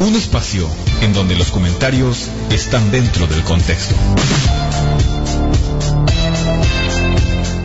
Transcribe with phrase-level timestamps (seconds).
[0.00, 0.68] Un espacio
[1.00, 3.94] en donde los comentarios están dentro del contexto.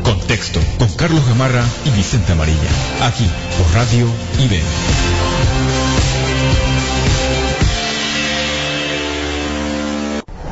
[0.03, 2.69] Contexto con Carlos Gamarra y Vicente Amarilla.
[3.01, 4.07] Aquí por Radio
[4.39, 4.63] IBM.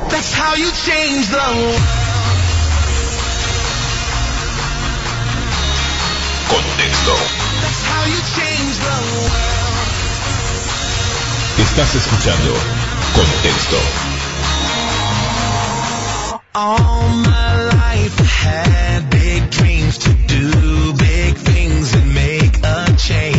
[0.08, 1.82] That's how you change the world.
[6.48, 7.14] Contexto.
[7.60, 9.61] That's how you change the world.
[11.62, 12.52] Estás escuchando
[13.14, 13.76] Contexto.
[16.54, 23.31] All my life I had big dreams to do big things and make a change.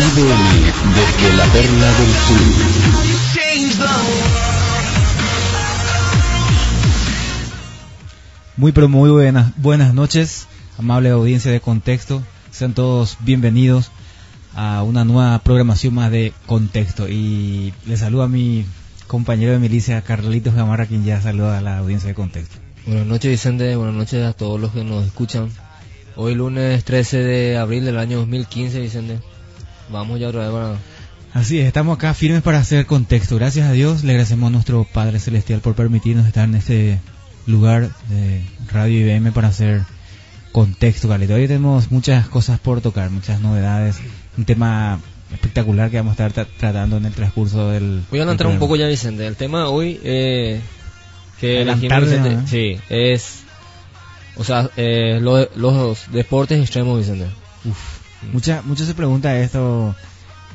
[0.00, 2.40] Desde la Perla del Sur.
[8.56, 10.46] Muy pero muy buenas, buenas noches,
[10.78, 12.22] amable audiencia de Contexto.
[12.50, 13.90] Sean todos bienvenidos
[14.54, 17.06] a una nueva programación más de Contexto.
[17.06, 18.64] Y les saludo a mi
[19.06, 22.56] compañero de milicia, Carlitos Gamarra, quien ya saluda a la audiencia de Contexto.
[22.86, 25.50] Buenas noches Vicente, buenas noches a todos los que nos escuchan.
[26.16, 29.20] Hoy lunes 13 de abril del año 2015 Vicente.
[29.90, 30.76] Vamos ya otra vez para...
[31.32, 33.36] Así es, estamos acá firmes para hacer contexto.
[33.36, 36.98] Gracias a Dios, le agradecemos a nuestro Padre Celestial por permitirnos estar en este
[37.46, 38.42] lugar de
[38.72, 39.82] Radio IBM para hacer
[40.52, 41.34] contexto, Carlito.
[41.34, 43.98] Hoy tenemos muchas cosas por tocar, muchas novedades,
[44.36, 44.98] un tema
[45.32, 48.02] espectacular que vamos a estar tra- tratando en el transcurso del...
[48.10, 49.24] Voy a del adelantar un poco ya Vicente.
[49.26, 50.60] El tema hoy eh,
[51.40, 52.46] que elegimos Vicente, ¿no?
[52.48, 53.42] sí, es...
[54.36, 57.26] O sea, eh, lo- los deportes extremos Vicente.
[58.32, 59.94] Mucha, mucho se pregunta esto,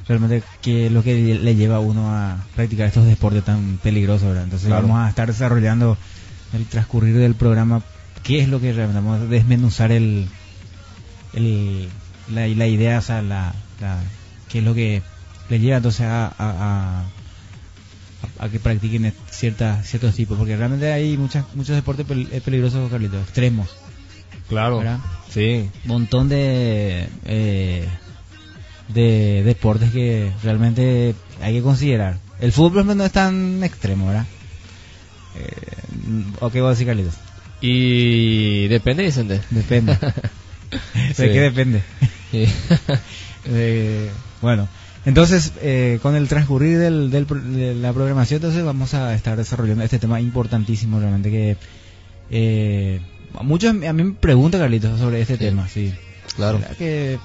[0.07, 4.27] realmente, qué es lo que le lleva a uno a practicar estos deportes tan peligrosos,
[4.27, 4.43] ¿verdad?
[4.43, 4.87] Entonces Claro.
[4.87, 5.97] vamos a estar desarrollando
[6.53, 7.81] el transcurrir del programa,
[8.23, 10.27] qué es lo que realmente vamos a desmenuzar el,
[11.33, 11.89] el
[12.33, 14.01] la, la idea, o sea, la, la-
[14.49, 15.01] qué es lo que
[15.49, 17.03] le lleva entonces a, a, a-
[18.39, 22.89] a que practiquen ciertas, ciertos tipos, porque realmente hay muchas, muchos deportes pel- eh, peligrosos,
[22.89, 23.69] Carlitos, extremos.
[24.49, 24.79] Claro.
[24.79, 24.99] ¿verdad?
[25.29, 25.69] Sí.
[25.85, 27.87] montón de eh,
[28.89, 32.17] de deportes que realmente hay que considerar.
[32.39, 34.25] El fútbol no es tan extremo, ¿verdad?
[35.37, 35.51] Eh,
[36.39, 37.15] ¿O qué va a decir Carlitos?
[37.61, 39.41] Y depende Vicente.
[39.49, 39.97] Depende.
[41.13, 41.23] Sí.
[41.23, 41.81] ¿De qué depende?
[42.31, 42.45] Sí.
[43.47, 44.09] Eh,
[44.41, 44.67] bueno,
[45.05, 49.37] entonces eh, con el transcurrir del, del pro- de la programación, entonces vamos a estar
[49.37, 51.57] desarrollando este tema importantísimo realmente que
[52.31, 53.01] eh,
[53.43, 55.39] muchos a mí me preguntan Carlitos sobre este Sí.
[55.39, 55.93] tema, sí.
[56.35, 56.59] Claro.
[56.59, 57.19] ¿Será que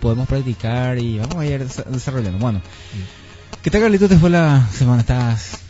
[0.00, 2.38] podemos practicar y vamos a ir desa- desarrollando?
[2.38, 2.60] Bueno,
[3.62, 5.00] ¿qué tal Carlitos te fue la semana?
[5.00, 5.60] ¿Estás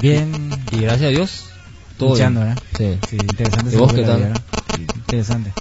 [0.00, 0.50] bien?
[0.70, 1.44] Y gracias a Dios,
[1.98, 2.58] todo Luchando, bien.
[2.78, 2.98] ¿verdad?
[3.00, 3.08] Sí.
[3.08, 3.74] Sí, interesante.
[3.74, 4.16] ¿Y vos qué tal?
[4.18, 4.40] vida,
[4.96, 5.52] Interesante.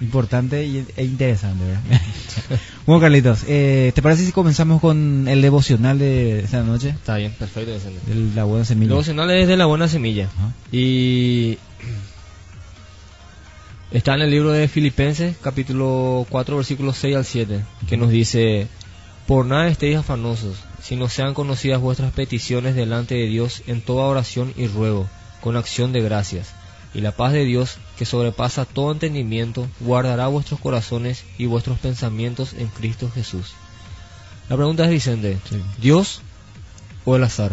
[0.00, 0.64] Importante
[0.96, 2.00] e interesante, ¿verdad?
[2.86, 6.88] bueno, Carlitos, eh, ¿te parece si comenzamos con el devocional de esta noche?
[6.88, 7.70] Está bien, perfecto.
[7.70, 8.88] De la buena semilla.
[8.88, 10.28] Devocional es de la buena semilla.
[10.72, 11.58] Y
[13.92, 18.66] está en el libro de Filipenses, capítulo 4, versículos 6 al 7, que nos dice,
[19.26, 24.54] por nada estéis afanosos, sino sean conocidas vuestras peticiones delante de Dios en toda oración
[24.56, 25.08] y ruego,
[25.40, 26.54] con acción de gracias.
[26.94, 32.54] Y la paz de Dios, que sobrepasa todo entendimiento, guardará vuestros corazones y vuestros pensamientos
[32.54, 33.52] en Cristo Jesús.
[34.48, 35.62] La pregunta es, Vicente, Sí.
[35.80, 36.22] ¿Dios
[37.04, 37.52] o el azar?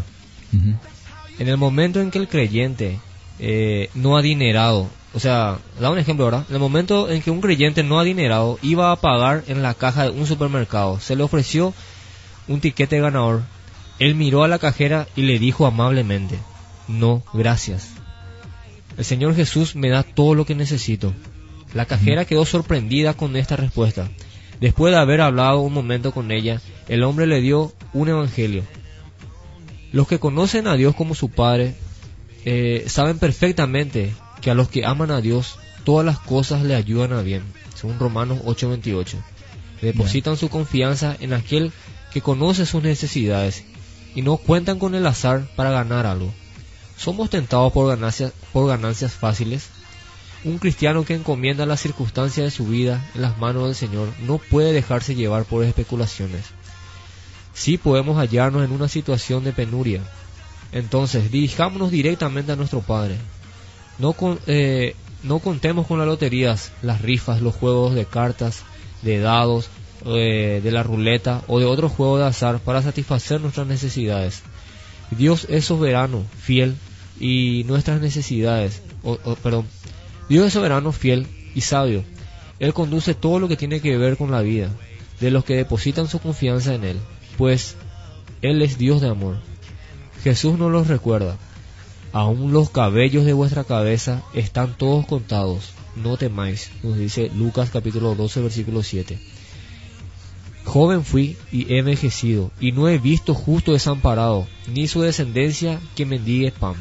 [1.37, 2.99] En el momento en que el creyente
[3.39, 7.41] eh, no adinerado, o sea, da un ejemplo ahora, en el momento en que un
[7.41, 11.73] creyente no adinerado iba a pagar en la caja de un supermercado, se le ofreció
[12.47, 13.41] un tiquete ganador,
[13.97, 16.37] él miró a la cajera y le dijo amablemente,
[16.87, 17.89] no, gracias.
[18.97, 21.13] El Señor Jesús me da todo lo que necesito.
[21.73, 24.09] La cajera quedó sorprendida con esta respuesta.
[24.59, 28.63] Después de haber hablado un momento con ella, el hombre le dio un evangelio.
[29.91, 31.75] Los que conocen a Dios como su Padre
[32.45, 37.13] eh, saben perfectamente que a los que aman a Dios todas las cosas le ayudan
[37.13, 37.43] a bien,
[37.75, 39.17] según Romanos 8:28.
[39.81, 41.71] Depositan su confianza en aquel
[42.11, 43.63] que conoce sus necesidades
[44.15, 46.33] y no cuentan con el azar para ganar algo.
[46.97, 49.69] Somos tentados por ganancias, por ganancias fáciles.
[50.43, 54.37] Un cristiano que encomienda las circunstancias de su vida en las manos del Señor no
[54.37, 56.45] puede dejarse llevar por especulaciones.
[57.53, 60.01] Sí podemos hallarnos en una situación de penuria.
[60.71, 63.17] Entonces, dirijámonos directamente a nuestro Padre.
[63.99, 68.63] No, con- eh, no contemos con las loterías, las rifas, los juegos de cartas,
[69.01, 69.69] de dados,
[70.05, 74.41] eh, de la ruleta o de otros juegos de azar para satisfacer nuestras necesidades.
[75.11, 76.75] Dios es soberano, fiel
[77.19, 79.65] y nuestras necesidades, o- perdón,
[80.29, 82.03] Dios es soberano, fiel y sabio.
[82.59, 84.69] Él conduce todo lo que tiene que ver con la vida
[85.19, 86.97] de los que depositan su confianza en Él,
[87.37, 87.75] pues
[88.41, 89.37] Él es Dios de amor.
[90.23, 91.37] Jesús nos los recuerda.
[92.11, 95.73] Aún los cabellos de vuestra cabeza están todos contados.
[95.95, 99.19] No temáis, nos dice Lucas capítulo 12 versículo 7.
[100.65, 106.05] Joven fui y he envejecido, y no he visto justo desamparado, ni su descendencia que
[106.05, 106.75] mendigue pan.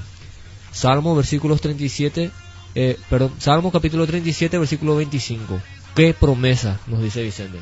[0.73, 2.31] Salmo versículos 37,
[2.75, 5.61] eh, perdón, Salmo capítulo 37 versículo 25.
[5.95, 7.59] Qué promesa, nos dice Vicente.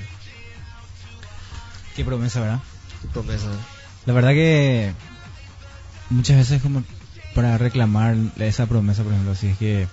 [1.94, 2.60] Qué promesa, ¿verdad?
[3.00, 3.48] Qué promesa.
[4.04, 4.92] La verdad que
[6.10, 6.82] muchas veces como
[7.36, 9.86] para reclamar esa promesa, por ejemplo, si es que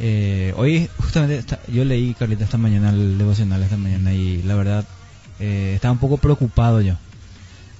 [0.00, 4.84] eh, hoy justamente yo leí Carlita esta mañana el devocional esta mañana y la verdad
[5.38, 6.96] eh, estaba un poco preocupado yo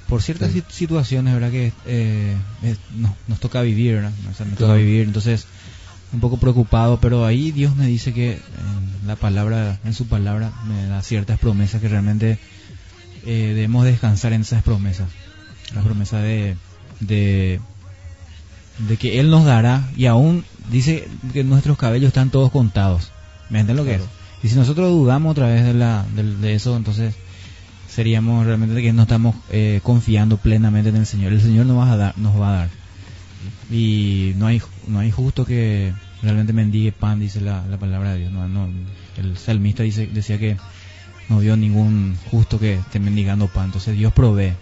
[0.09, 0.61] por ciertas Sí.
[0.61, 4.13] sit- situaciones, verdad que eh, es- no- nos toca vivir, ¿verdad?
[4.31, 5.47] O sea, me toca vivir, entonces
[6.13, 10.53] un poco preocupado, pero ahí Dios me dice que en la palabra, en su palabra
[10.69, 12.39] me da ciertas promesas que realmente
[13.25, 15.09] debemos descansar en esas promesas.
[15.75, 16.57] La promesa de,
[17.01, 17.59] de,
[18.79, 23.13] de que Él nos dará y aún dice que nuestros cabellos están todos contados.
[23.51, 24.03] ¿Me entiendes lo que es?
[24.43, 27.15] Y si nosotros dudamos otra vez de, la, de, de eso, entonces
[27.89, 31.33] seríamos realmente que no estamos eh, confiando plenamente en el Señor.
[31.33, 32.19] El Señor nos va a dar.
[32.19, 32.69] Nos va a dar.
[33.71, 35.93] Y no hay, no hay justo que
[36.23, 38.33] realmente mendigue pan, dice la, la palabra de Dios.
[38.33, 38.69] No, no,
[39.17, 40.57] el salmista dice, decía que
[41.29, 43.67] no vio ningún justo que esté mendigando pan.
[43.67, 44.53] Entonces Dios provee.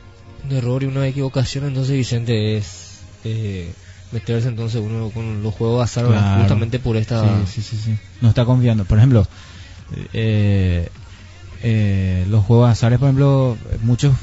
[0.45, 3.73] Un error y una equivocación, entonces Vicente es eh,
[4.13, 7.45] meterse entonces uno con los juegos de azar justamente por esta...
[7.47, 7.95] Sí, sí, sí, sí.
[8.21, 8.85] No está confiando.
[8.85, 9.27] Por ejemplo,
[10.13, 10.89] eh,
[11.63, 14.15] eh, los juegos de azares, por ejemplo, muchos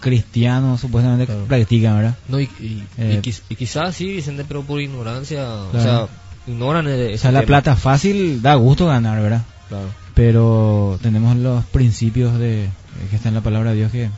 [0.00, 1.44] cristianos supuestamente Claro.
[1.46, 2.14] practican, ¿verdad?
[2.28, 6.06] No, y, y- Eh, y quiz- y quizás sí, Vicente, pero por ignorancia, o sea,
[6.46, 7.46] ignoran el, O sea, la tema.
[7.46, 9.42] plata fácil da gusto ganar, ¿verdad?
[9.68, 9.88] Claro.
[10.14, 12.68] Pero tenemos los principios de
[13.10, 14.10] que está en la palabra de Dios que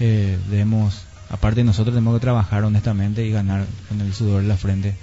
[0.00, 4.56] eh, debemos, aparte nosotros, tenemos que trabajar honestamente y ganar con el sudor de la
[4.56, 4.94] frente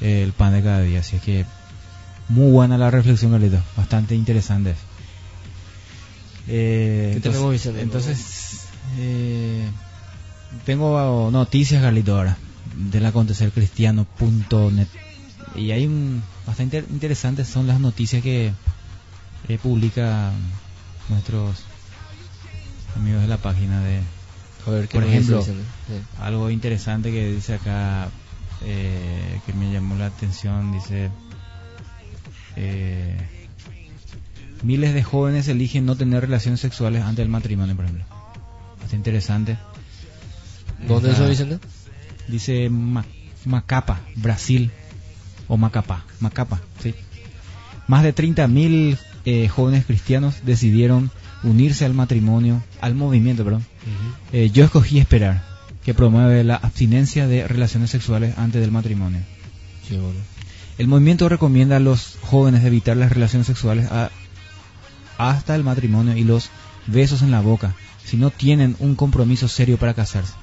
[0.00, 1.00] eh, el pan de cada día.
[1.00, 1.44] Así es que
[2.28, 3.58] muy buena la reflexión, Carlito.
[3.76, 4.74] Bastante interesante.
[6.46, 7.82] Eh, ¿Qué entonces- tenemos, Vicente?
[7.82, 8.64] Entonces,
[8.98, 9.68] eh,
[10.64, 12.36] tengo noticias, Carlito, ahora,
[12.76, 14.88] del acontecercristiano.net.
[15.56, 18.52] Y hay un bastante inter- interesantes son las noticias que
[19.48, 20.30] eh, publica
[21.08, 21.56] nuestros
[22.96, 24.00] amigos de la página de
[24.68, 25.42] A ver, ¿qué Por ejemplo?
[25.42, 25.52] Sí.
[26.20, 28.08] algo interesante que dice acá
[28.62, 31.10] eh, que me llamó la atención dice
[32.56, 33.16] eh,
[34.62, 38.04] miles de jóvenes eligen no tener relaciones sexuales antes del matrimonio por ejemplo
[38.72, 39.58] bastante interesante
[40.86, 41.66] ¿Dónde Está- eso, Vicente?
[42.28, 43.04] dice Ma-
[43.44, 44.70] Macapa Brasil
[45.46, 46.94] o Macapá Macapa sí
[47.86, 51.10] más de 30.000 eh, jóvenes cristianos decidieron
[51.42, 53.64] unirse al matrimonio al movimiento perdón
[54.32, 55.44] eh, yo escogí esperar,
[55.84, 59.20] que promueve la abstinencia de relaciones sexuales antes del matrimonio.
[59.88, 60.20] Sí, bueno.
[60.76, 64.10] El movimiento recomienda a los jóvenes evitar las relaciones sexuales a-
[65.16, 66.50] hasta el matrimonio y los
[66.86, 70.34] besos en la boca, si no tienen un compromiso serio para casarse.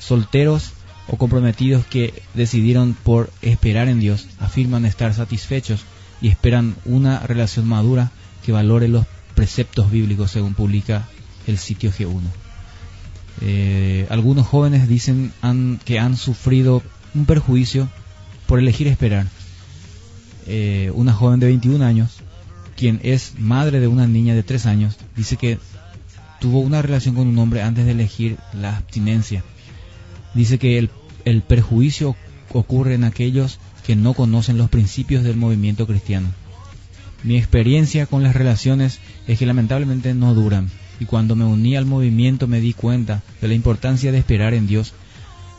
[0.00, 0.72] Solteros
[1.06, 5.82] o comprometidos que decidieron por esperar en Dios afirman estar satisfechos
[6.20, 8.10] y esperan una relación madura
[8.44, 11.06] que valore los preceptos bíblicos según publica
[11.46, 12.20] el sitio G1.
[13.40, 15.32] Eh, algunos jóvenes dicen
[15.84, 16.82] que han sufrido
[17.14, 17.88] un perjuicio
[18.46, 19.26] por elegir esperar.
[20.46, 22.18] Eh, una joven de 21 años,
[22.76, 25.58] quien es madre de una niña de 3 años, dice que
[26.40, 29.44] tuvo una relación con un hombre antes de elegir la abstinencia.
[30.34, 30.88] Dice que
[31.24, 32.16] el perjuicio
[32.52, 36.28] ocurre en aquellos que no conocen los principios del movimiento cristiano.
[37.24, 41.86] Mi experiencia con las relaciones es que lamentablemente no duran, y cuando me uní al
[41.86, 44.92] movimiento me di cuenta de la importancia de esperar en Dios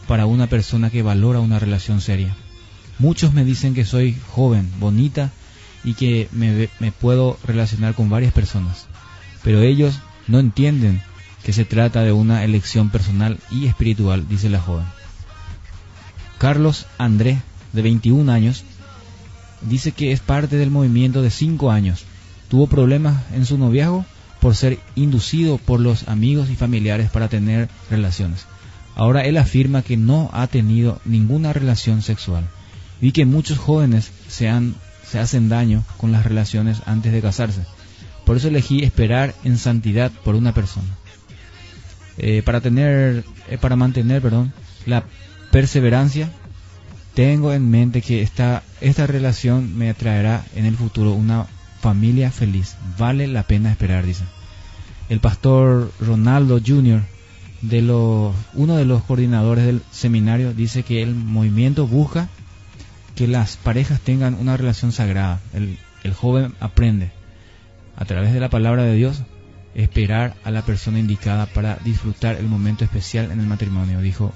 [0.08, 2.36] para una persona que valora una relación seria.
[2.98, 5.32] Muchos me dicen que soy joven, bonita
[5.84, 8.88] y que me, puedo relacionar con varias personas,
[9.44, 11.02] pero ellos no entienden
[11.44, 14.86] que se trata de una elección personal y espiritual, dice la joven.
[16.38, 17.42] Carlos André,
[17.72, 18.64] de 21 años,
[19.62, 22.06] dice que es parte del movimiento de 5 años.
[22.50, 24.06] Tuvo problemas en su noviazgo
[24.40, 28.46] por ser inducido por los amigos y familiares para tener relaciones.
[28.96, 32.48] Ahora él afirma que no ha tenido ninguna relación sexual
[33.02, 37.62] y que muchos jóvenes se, han, se hacen daño con las relaciones antes de casarse.
[38.26, 40.88] Por eso elegí esperar en santidad por una persona.
[42.18, 44.54] Eh, para tener, eh, para mantener, perdón,
[44.86, 45.06] la
[45.52, 46.30] perseverancia,
[47.14, 51.48] tengo en mente que esta, esta relación me traerá en el futuro una
[51.82, 52.76] familia feliz.
[52.98, 54.24] Vale la pena esperar, dice.
[55.10, 57.02] El pastor Ronaldo Jr.,
[57.62, 62.30] de los, uno de los coordinadores del seminario, dice que el movimiento busca
[63.16, 65.42] que las parejas tengan una relación sagrada.
[65.54, 67.12] El, el joven aprende
[67.98, 69.24] a través de la palabra de Dios
[69.76, 74.34] esperar a la persona indicada para disfrutar el momento especial en el matrimonio, dijo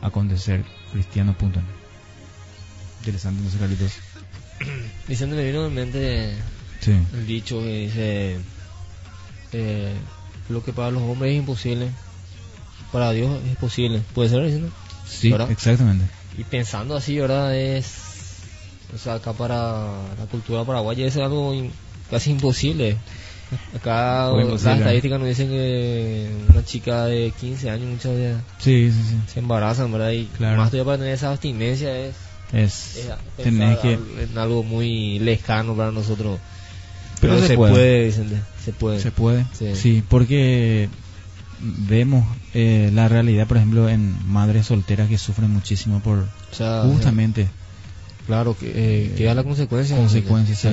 [0.00, 1.62] acontecer cristiano.net.
[3.00, 3.92] Interesante, no sé, Carlitos.
[5.08, 6.34] Vino en mente
[6.80, 8.38] Sí, el dicho que dice
[9.52, 9.96] eh,
[10.48, 11.90] lo que para los hombres es imposible,
[12.92, 14.02] para Dios es posible.
[14.14, 14.42] ¿Puede ser?
[14.44, 14.70] Diciendo?
[15.06, 15.50] sí, ¿Verdad?
[15.50, 16.04] exactamente.
[16.38, 17.54] Y pensando así, ¿verdad?
[17.56, 17.86] Es.
[18.94, 21.72] O sea, acá para la cultura paraguaya es algo in-
[22.10, 22.96] casi imposible.
[23.74, 29.02] Acá las estadísticas nos dicen que una chica de 15 años muchas veces Sí, sí,
[29.10, 29.16] sí.
[29.32, 30.10] se embarazan, ¿verdad?
[30.10, 30.56] Y Claro.
[30.56, 32.16] más todavía para tener esa abstinencia es,
[32.52, 33.92] Es, pensar que...
[33.94, 36.40] en algo muy lejano para nosotros.
[37.20, 37.72] Pero Pero, se se, puede.
[37.72, 38.04] puede.
[38.06, 39.00] dicen, se puede.
[39.00, 39.46] Se puede.
[39.52, 40.02] Sí, Sí.
[40.08, 40.88] porque
[41.60, 46.82] vemos eh, la realidad, por ejemplo, en madres solteras que sufren muchísimo por O sea,
[46.84, 47.48] justamente
[48.26, 49.96] claro, que eh, queda la consecuencia.
[49.96, 50.58] consecuencias.
[50.60, 50.68] Sí.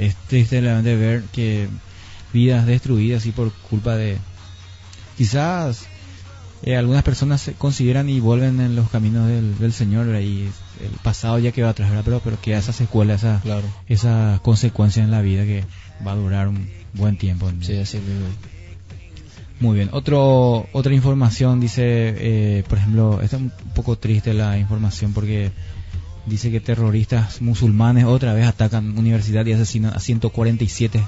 [0.00, 1.68] es triste realmente ver que
[2.32, 4.16] vidas destruidas y por culpa de
[5.18, 5.86] quizás
[6.62, 10.48] eh, algunas personas se consideran y vuelven en los caminos del, del Señor y
[10.82, 12.02] el pasado ya quedó atrás ¿verdad?
[12.04, 13.66] pero pero queda esa secuela esa Claro.
[13.88, 15.64] esa consecuencia en la vida que
[16.06, 18.26] va a durar un buen tiempo Sí, así mismo.
[19.60, 19.88] muy bien.
[19.92, 25.52] Otro, otra información dice, eh, por ejemplo, está un poco triste la información porque
[26.26, 31.02] dice que terroristas musulmanes otra vez atacan universidad y asesinan a 147,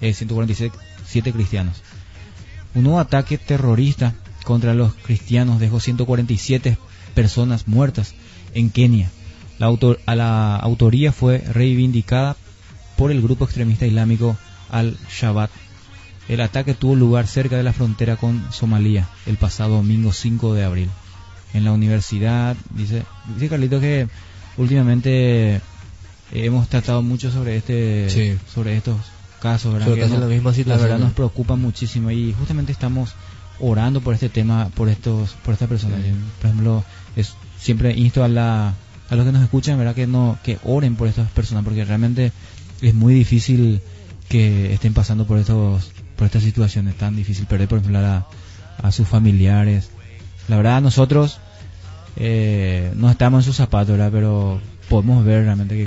[0.00, 1.82] eh, 147 cristianos.
[2.74, 4.14] Un nuevo ataque terrorista
[4.44, 6.76] contra los cristianos dejó 147
[7.14, 8.14] personas muertas
[8.54, 9.10] en Kenia.
[9.58, 12.36] La, autor- a la autoría fue reivindicada
[12.96, 14.36] por el grupo extremista islámico
[14.70, 15.50] Al-Shabaab.
[16.28, 20.64] El ataque tuvo lugar cerca de la frontera con Somalia el pasado domingo 5 de
[20.64, 20.90] abril.
[21.54, 23.02] En la universidad, dice,
[23.34, 24.08] dice Carlito que
[24.56, 25.60] últimamente
[26.32, 28.38] hemos tratado mucho sobre este Sí.
[28.52, 28.96] sobre estos
[29.40, 29.88] casos, ¿verdad?
[29.88, 31.06] Sobre Que casi no- la misma situación, verdad ¿no?
[31.06, 33.12] nos preocupa muchísimo y justamente estamos
[33.60, 36.00] orando por este tema, por estos, por estas personas.
[36.02, 36.10] Sí.
[36.40, 36.84] Por ejemplo,
[37.16, 38.74] es, siempre insto a la
[39.10, 39.94] a los que nos escuchan, ¿verdad?
[39.94, 42.32] Que no que oren por estas personas porque realmente
[42.80, 43.80] es muy difícil
[44.28, 48.26] que estén pasando por estos por estas situaciones tan difícil perder por ejemplo a,
[48.82, 49.90] a sus familiares
[50.48, 51.38] la verdad nosotros
[52.16, 54.10] eh, no estamos en sus zapatos ¿verdad?
[54.12, 55.82] pero podemos ver realmente que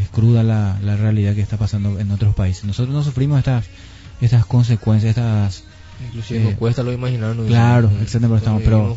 [0.00, 3.64] es cruda la, la realidad que está pasando en otros países nosotros no sufrimos estas
[4.20, 5.64] estas consecuencias estas
[6.08, 7.46] Inclusive Eh, nos cuesta lo imaginarnos.
[7.46, 8.94] claro, exactamente, estamos- pero-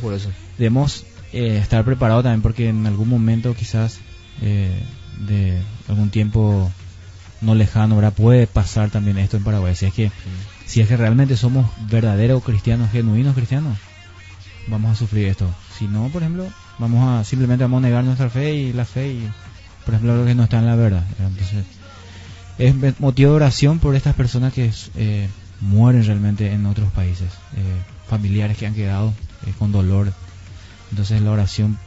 [0.58, 4.00] debemos eh, estar preparados también porque en algún momento quizás
[4.42, 4.82] eh,
[5.28, 6.72] de algún tiempo
[7.42, 8.14] no lejano ¿verdad?
[8.14, 10.12] puede pasar también esto en Paraguay si es que
[10.66, 13.78] si es que realmente somos verdaderos cristianos genuinos cristianos
[14.68, 18.30] vamos a sufrir esto si no por ejemplo vamos a simplemente vamos a negar nuestra
[18.30, 19.30] fe y la fe y
[19.86, 21.32] por ejemplo lo que no está en la verdad ¿verdad?
[21.32, 21.66] entonces
[22.58, 25.30] es motivo de oración por estas personas que eh,
[25.62, 29.14] mueren realmente en otros países eh, familiares que han quedado
[29.48, 30.12] eh, con dolor
[30.92, 31.78] entonces la oración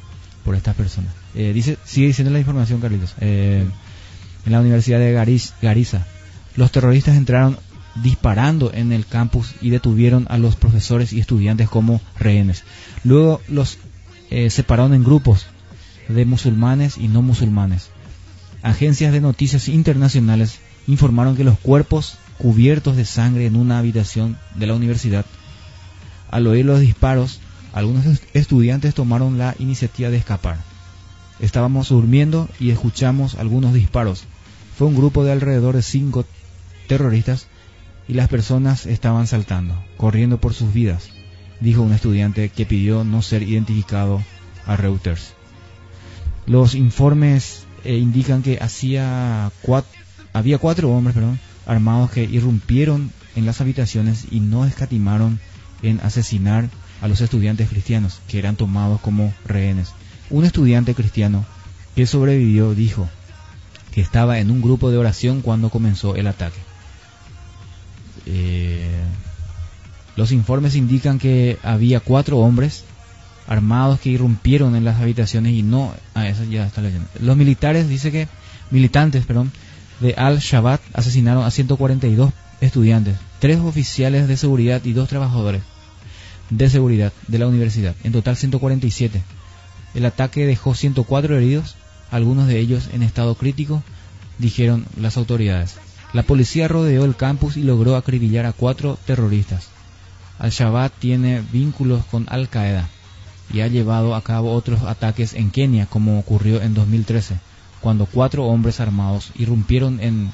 [0.45, 1.13] por estas personas.
[1.35, 3.15] Eh, dice sigue diciendo la información Carlitos.
[3.21, 3.65] Eh,
[4.45, 6.07] en la Universidad de Gariz- Gariza
[6.57, 7.59] los terroristas entraron
[7.95, 12.65] disparando en el campus y detuvieron a los profesores y estudiantes como rehenes.
[13.05, 13.79] Luego los
[14.31, 15.47] eh, separaron en grupos
[16.09, 17.91] de musulmanes y no musulmanes.
[18.63, 24.67] Agencias de noticias internacionales informaron que los cuerpos cubiertos de sangre en una habitación de
[24.67, 25.25] la universidad.
[26.31, 27.41] Al oír los disparos,
[27.73, 30.59] algunos est- estudiantes tomaron la iniciativa de escapar.
[31.41, 34.25] Estábamos durmiendo y escuchamos algunos disparos.
[34.77, 36.25] Fue un grupo de alrededor de cinco
[36.89, 37.47] terroristas
[38.09, 41.09] y las personas estaban saltando, corriendo por sus vidas,
[41.61, 44.23] dijo un estudiante que pidió no ser identificado
[44.67, 45.35] a Reuters.
[46.47, 49.85] Los informes eh, indican que hacía cuat-
[50.33, 55.41] había cuatro hombres perdón, armados que irrumpieron en las habitaciones y no escatimaron
[55.83, 56.69] en asesinar
[57.03, 59.93] a los estudiantes cristianos que eran tomados como rehenes.
[60.31, 61.45] Un estudiante cristiano
[61.95, 63.09] que sobrevivió dijo
[63.91, 66.59] que estaba en un grupo de oración cuando comenzó el ataque.
[68.25, 68.89] Eh,
[70.15, 72.85] los informes indican que había cuatro hombres
[73.49, 77.09] armados que irrumpieron en las habitaciones y no ah, eso ya está leyendo.
[77.21, 78.29] Los militares dice que
[78.71, 79.51] militantes, perdón,
[80.01, 85.63] de Al-Shabaab asesinaron a 142 estudiantes, tres oficiales de seguridad y dos trabajadores
[86.57, 89.23] de seguridad de la universidad, en total 147.
[89.95, 91.77] El ataque dejó 104 heridos,
[92.11, 93.83] algunos de ellos en estado crítico,
[94.39, 95.77] dijeron las autoridades.
[96.13, 99.69] La policía rodeó el campus y logró acribillar a cuatro terroristas.
[100.39, 102.89] Al-Shabaab tiene vínculos con Al-Qaeda
[103.53, 107.37] y ha llevado a cabo otros ataques en Kenia, como ocurrió en 2013,
[107.81, 110.33] cuando cuatro hombres armados irrumpieron en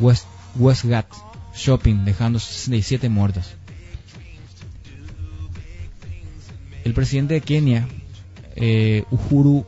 [0.00, 1.14] West, Westgate
[1.54, 3.56] Shopping, dejando 67 muertos.
[6.84, 7.88] El presidente de Kenia,
[8.56, 9.64] eh, Uhuru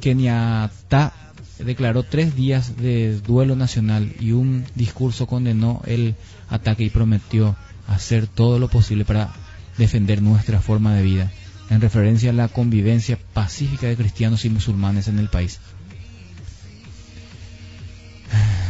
[0.00, 1.12] Kenyatta,
[1.58, 6.14] declaró tres días de duelo nacional y un discurso condenó el
[6.48, 7.54] ataque y prometió
[7.86, 9.32] hacer todo lo posible para
[9.78, 11.30] defender nuestra forma de vida,
[11.70, 15.60] en referencia a la convivencia pacífica de cristianos y musulmanes en el país.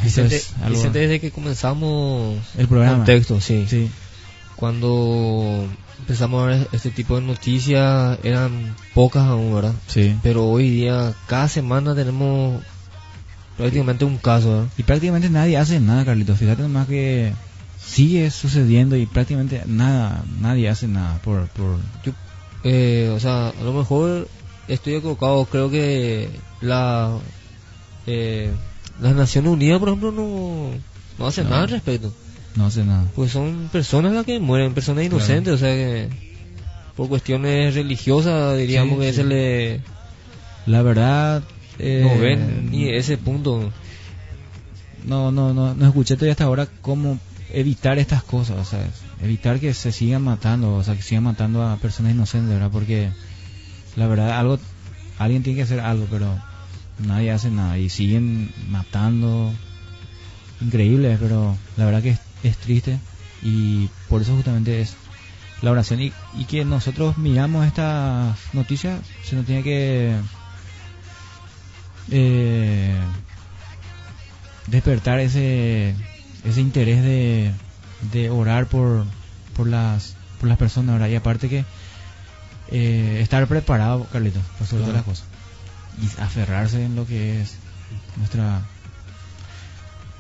[0.03, 2.97] Vicente, es algo- Vicente, desde que comenzamos El programa.
[2.99, 3.67] contexto, sí.
[3.69, 3.91] Sí,
[4.61, 5.67] Cuando
[5.99, 9.73] empezamos a ver este tipo de noticias eran pocas aún, ¿verdad?
[9.87, 10.15] sí.
[10.23, 12.63] Pero hoy día, cada semana tenemos
[13.57, 14.69] prácticamente un caso, ¿verdad?
[14.77, 16.39] Y prácticamente nadie hace nada, Carlitos.
[16.39, 17.33] Fíjate nomás que
[17.83, 22.13] sigue sucediendo y prácticamente nada, nadie hace nada por, por Yo,
[22.63, 24.29] eh, o sea, a lo mejor
[24.69, 25.47] estoy equivocado.
[25.47, 26.31] Creo que
[26.61, 27.17] la
[28.07, 28.53] eh,
[29.01, 30.71] las Naciones Unidas, por ejemplo, no,
[31.19, 31.51] no hacen No.
[31.51, 32.13] nada al respecto.
[32.57, 33.07] No hace nada.
[33.15, 36.09] Pues son personas las que mueren, personas inocentes, o sea que
[36.97, 39.17] por cuestiones religiosas diríamos Sí, que sí.
[39.17, 39.81] se le
[40.67, 41.43] La verdad,
[41.79, 43.71] eh, no ven ni ese punto.
[45.07, 47.19] no, no, no, no escuché todavía hasta ahora cómo
[47.53, 48.87] evitar estas cosas, o sea,
[49.23, 52.71] evitar que se sigan matando, o sea, que sigan matando a personas inocentes, ¿verdad?
[52.71, 53.09] Porque
[53.97, 54.59] la verdad, algo,
[55.19, 56.39] alguien tiene que hacer algo, pero
[57.07, 59.53] nadie hace nada y siguen matando,
[60.61, 62.99] increíble, pero la verdad que es, es triste
[63.43, 64.97] y por eso justamente es
[65.63, 66.01] la oración.
[66.01, 70.17] Y, y que nosotros miramos estas noticias, se nos tiene que
[72.11, 72.95] eh,
[74.67, 75.95] despertar ese
[76.45, 77.53] ese interés de,
[78.13, 79.05] de orar por
[79.55, 81.09] por las por las personas ¿verdad?
[81.09, 81.65] y aparte que
[82.71, 85.27] eh, estar preparado Carlitos por sobre todas las cosas.
[86.01, 87.57] Y aferrarse en lo que es
[88.17, 88.63] nuestra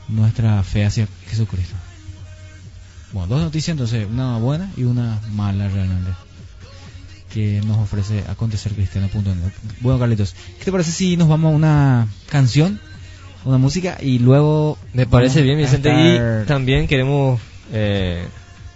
[0.09, 1.77] nuestra fe hacia Jesucristo
[3.13, 6.11] bueno dos noticias entonces una buena y una mala realmente
[7.33, 9.35] que nos ofrece acontecercristiano.net
[9.81, 12.81] bueno Carlitos ¿qué te parece si nos vamos a una canción
[13.45, 15.91] una música y luego Me parece bien, Vicente.
[15.91, 17.41] estar- Y también queremos
[17.73, 18.27] eh,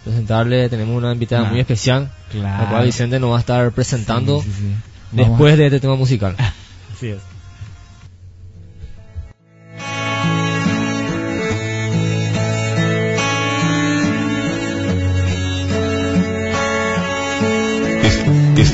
[0.05, 2.65] presentarle, tenemos una invitada muy especial, claro.
[2.65, 4.75] la cual Vicente nos va a estar presentando Sí, sí, sí.
[5.13, 6.35] Vamos después de este tema musical.
[6.97, 7.19] Así es.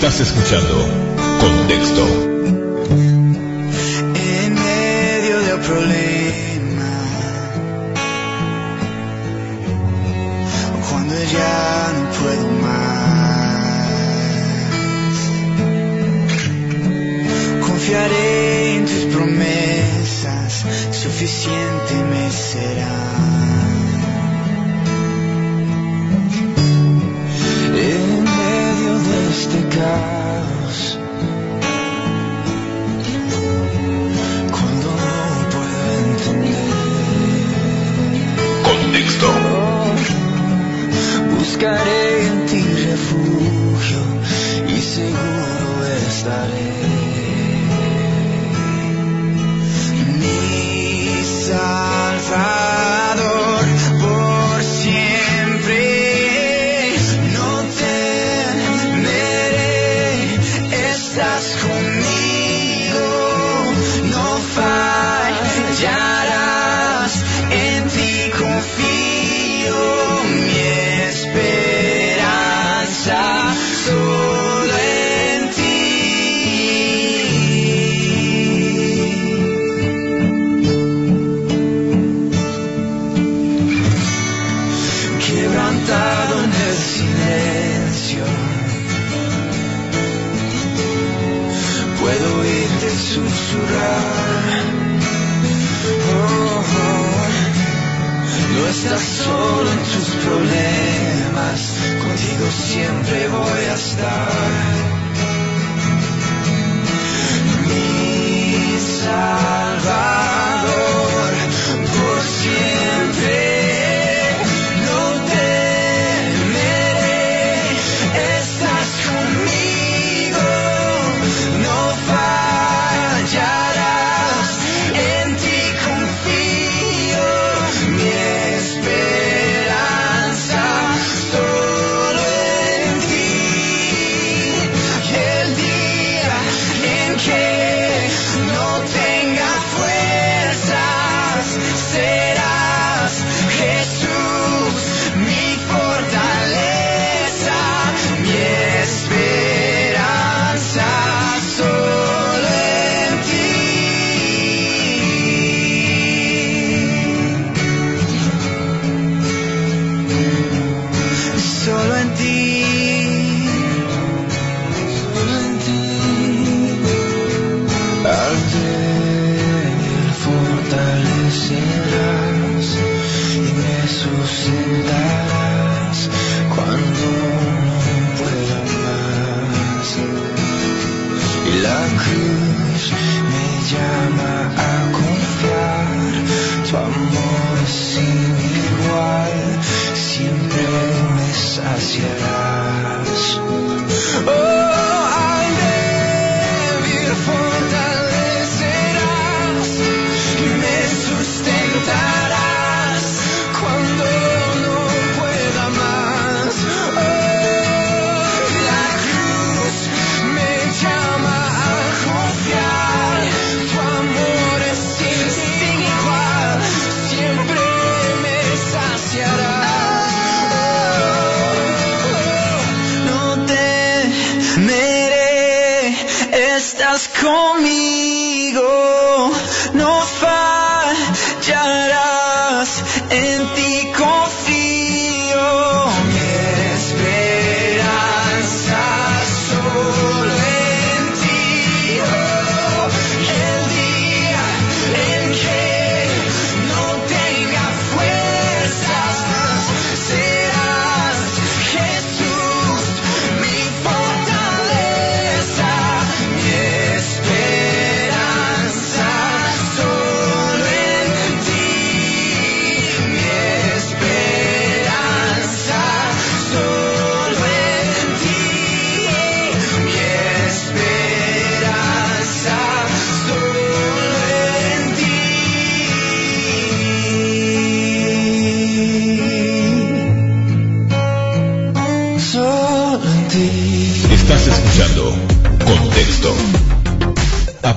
[0.03, 0.89] Estás escuchando
[1.41, 2.07] Contexto.
[4.15, 6.93] en medio del problema.
[10.89, 13.59] Cuando ya no puedo más,
[17.69, 23.30] confiaré en tus promesas, suficiente me será.
[29.81, 30.99] Caos.
[34.55, 35.23] Cuando no
[35.55, 36.73] puedo entender,
[38.69, 39.29] Contexto.
[41.38, 44.01] buscaré en ti refugio
[44.69, 46.89] y seguro estaré.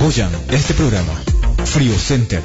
[0.04, 1.14] Apoyan este programa.
[1.64, 2.44] Frío Center,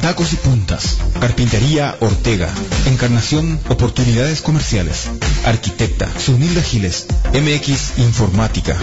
[0.00, 2.48] Tacos y Puntas, Carpintería Ortega,
[2.86, 5.08] Encarnación Oportunidades Comerciales,
[5.44, 8.76] Arquitecta Sunilda Giles, MX Informática,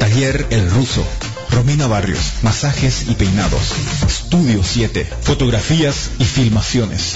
[0.00, 1.06] Taller El Ruso,
[1.52, 3.72] Romina Barrios, Masajes y Peinados,
[4.04, 7.12] Estudio 7, Fotografías y Filmaciones,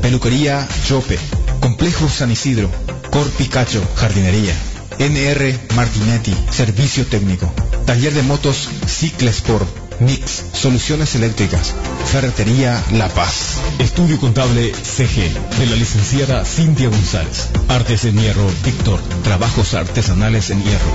[0.00, 1.18] Peluquería Chope,
[1.60, 2.70] Complejo San Isidro,
[3.10, 4.54] Corpicacho, Jardinería,
[4.98, 7.52] NR Martinetti, Servicio Técnico,
[7.84, 9.68] Taller de Motos Ciclesport,
[10.00, 11.74] Mix, Soluciones Eléctricas,
[12.10, 19.00] Ferretería La Paz, Estudio Contable CG, de la licenciada Cintia González, Artes en Hierro Víctor,
[19.24, 20.92] Trabajos Artesanales en Hierro.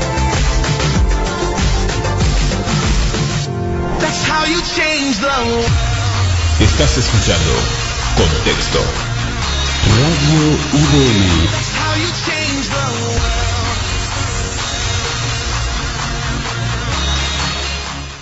[3.99, 5.67] That's how you change the world.
[6.59, 7.51] Estás escuchando
[8.17, 8.79] Contexto.
[9.99, 11.62] Radio IBM.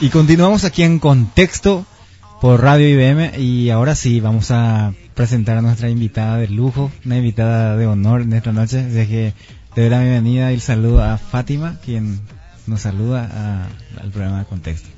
[0.02, 1.86] Y continuamos aquí en contexto
[2.42, 7.18] por Radio IBM y ahora sí vamos a presentar a nuestra invitada de lujo, una
[7.18, 8.80] invitada de honor en esta noche.
[8.80, 9.34] Así que
[9.76, 12.20] le doy la bienvenida y el saludo a Fátima, quien
[12.66, 13.70] nos saluda
[14.02, 14.90] al programa de contexto.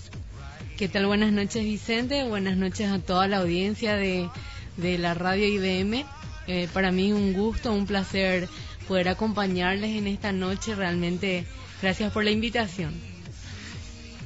[0.78, 1.06] ¿Qué tal?
[1.06, 4.30] Buenas noches Vicente, buenas noches a toda la audiencia de,
[4.78, 6.06] de la radio IBM.
[6.48, 8.48] Eh, para mí un gusto, un placer
[8.88, 10.76] poder acompañarles en esta noche.
[10.76, 11.46] Realmente
[11.82, 13.13] gracias por la invitación.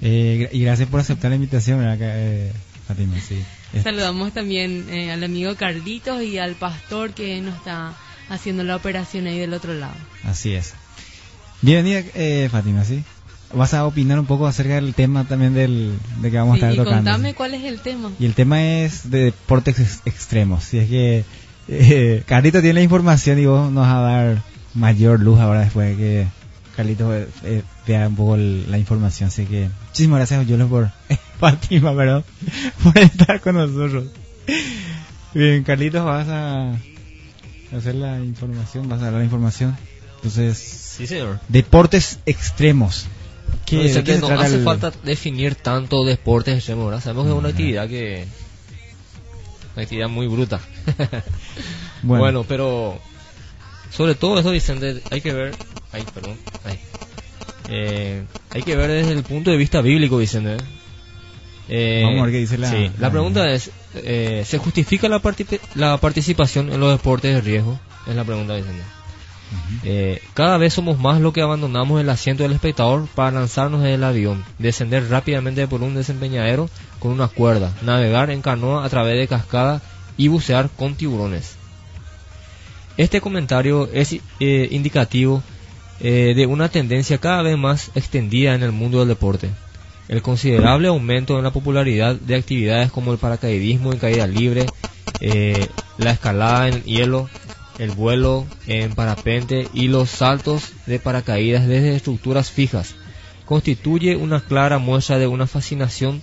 [0.02, 2.52] Eh, y gracias por aceptar la invitación, eh,
[2.88, 3.44] Fátima, sí.
[3.74, 7.94] Es- Saludamos también eh, al amigo Carlitos y al pastor que nos está
[8.30, 9.96] haciendo la operación ahí del otro lado.
[10.24, 10.74] Así es.
[11.62, 13.04] Bienvenida, eh, Fátima, ¿sí?
[13.54, 16.68] Vas a opinar un poco acerca del tema también del, de que vamos Sí, a
[16.68, 17.04] y estar tocando.
[17.12, 17.34] contame ¿sí?
[17.36, 18.12] cuál es el tema.
[18.20, 20.64] Y el tema es de deportes ex- extremos.
[20.64, 21.24] Si es que
[21.70, 24.42] Eh, Carlito tiene la información y vos nos vas a dar
[24.74, 26.28] mayor luz ahora después de que
[26.78, 29.28] Carlito eh, eh, vea un poco el- la información.
[29.28, 30.92] Así que muchísimas gracias, Yolo, por
[31.40, 32.24] Fátima, perdón,
[32.84, 34.06] por estar con nosotros.
[35.34, 36.72] Bien, Carlitos, vas a
[37.76, 39.76] hacer la información, vas a dar la información.
[40.18, 41.40] Entonces, Sí, señor.
[41.50, 43.08] deportes extremos.
[43.66, 47.04] ¿Qué, No, que no hace el- falta definir tanto deportes extremos, ¿verdad?
[47.04, 48.26] Sabemos que es una actividad que...
[49.76, 50.60] Una actividad muy bruta.
[52.04, 53.00] Bueno, Bueno, pero
[53.92, 55.56] sobre todo eso, Vicente, hay que ver,
[55.92, 56.80] ay, perdón, ay.
[57.70, 58.24] Eh,
[58.54, 60.58] hay que ver desde el punto de vista bíblico, Vicente.
[61.70, 65.22] Eh, Vamos a ver qué dice la- sí, la pregunta es, eh, ¿se justifica la,
[65.76, 67.78] la participación en los deportes de riesgo?
[68.08, 68.84] Es la pregunta, Vicente.
[69.84, 73.96] Eh, cada vez somos más los que abandonamos el asiento del espectador para lanzarnos desde
[73.96, 76.70] el avión, descender rápidamente por un desempeñadero
[77.00, 79.82] con una cuerda, navegar en canoa a través de cascadas
[80.18, 81.56] y bucear con tiburones.
[82.98, 85.44] Este comentario es eh, indicativo
[86.00, 89.50] eh, de una tendencia cada vez más extendida en el mundo del deporte.
[90.08, 94.68] El considerable aumento en la popularidad de actividades como el paracaidismo en caída libre,
[95.22, 97.30] eh, la escalada en hielo,
[97.80, 102.96] el vuelo en parapente y los saltos de paracaídas desde estructuras fijas
[103.46, 106.22] constituye una clara muestra de una fascinación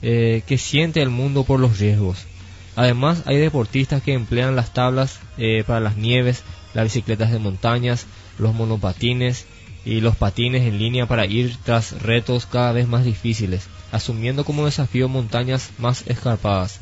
[0.00, 2.24] eh, que siente el mundo por los riesgos.
[2.74, 5.20] Además, hay deportistas que emplean las tablas
[5.66, 8.06] para las nieves, las bicicletas de montañas,
[8.38, 9.46] los monopatines
[9.84, 14.64] y los patines en línea para ir tras retos cada vez más difíciles, asumiendo como
[14.64, 16.80] desafío montañas más escarpadas,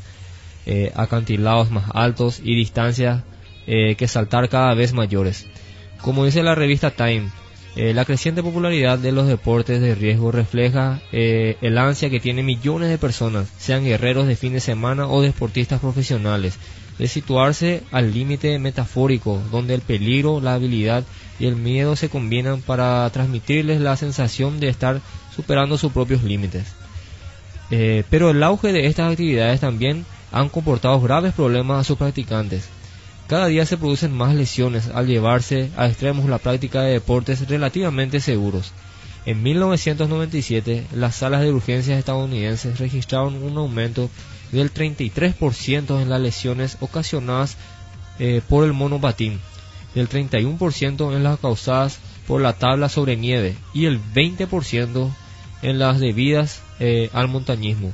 [0.65, 3.23] eh, acantilados más altos y distancias
[3.65, 5.47] eh, que saltar cada vez mayores.
[6.01, 7.29] Como dice la revista Time,
[7.75, 12.89] eh, la creciente popularidad de los deportes de riesgo refleja el ansia que tienen millones
[12.89, 16.59] de personas, sean guerreros de fin de semana o deportistas profesionales,
[16.97, 21.03] de situarse al límite metafórico, donde el peligro, la habilidad
[21.39, 25.01] y el miedo se combinan para transmitirles la sensación de estar
[25.35, 26.67] superando sus propios límites.
[27.71, 32.67] Eh, pero el auge de estas actividades también han comportado graves problemas a sus practicantes.
[33.27, 38.19] Cada día se producen más lesiones al llevarse a extremos la práctica de deportes relativamente
[38.19, 38.73] seguros.
[39.25, 44.09] En 1997, las salas de urgencias estadounidenses registraron un aumento
[44.51, 47.57] del 33% en las lesiones ocasionadas
[48.19, 49.39] eh, por el monopatín,
[49.95, 55.09] del 31% en las causadas por la tabla sobre nieve y el 20%
[55.61, 57.93] en las debidas eh, al montañismo.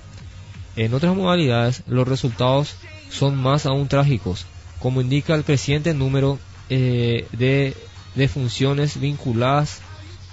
[0.76, 2.76] En otras modalidades, los resultados
[3.10, 4.46] son más aún trágicos,
[4.80, 6.40] como indica el creciente número
[6.70, 7.76] eh, de,
[8.16, 9.82] de funciones vinculadas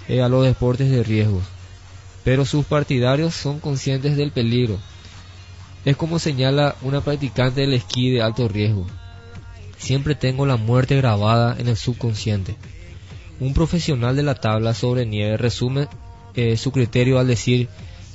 [0.07, 1.41] a los deportes de riesgo.
[2.23, 4.79] Pero sus partidarios son conscientes del peligro.
[5.85, 8.87] Es como señala una practicante del esquí de alto riesgo.
[9.77, 12.55] Siempre tengo la muerte grabada en el subconsciente.
[13.39, 15.87] Un profesional de la tabla sobre nieve resume
[16.33, 17.69] eh, su criterio al decir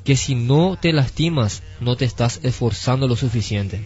[0.04, 3.84] que si no te lastimas, no te estás esforzando lo suficiente.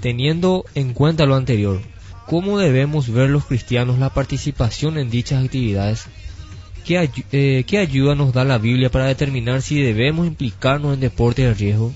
[0.00, 1.80] Teniendo en cuenta lo anterior,
[2.26, 6.04] ¿cómo debemos ver los cristianos la participación en dichas actividades?
[6.84, 11.46] ¿Qué, eh, qué ayuda nos da la Biblia para determinar si debemos implicarnos en deportes
[11.46, 11.92] de riesgo?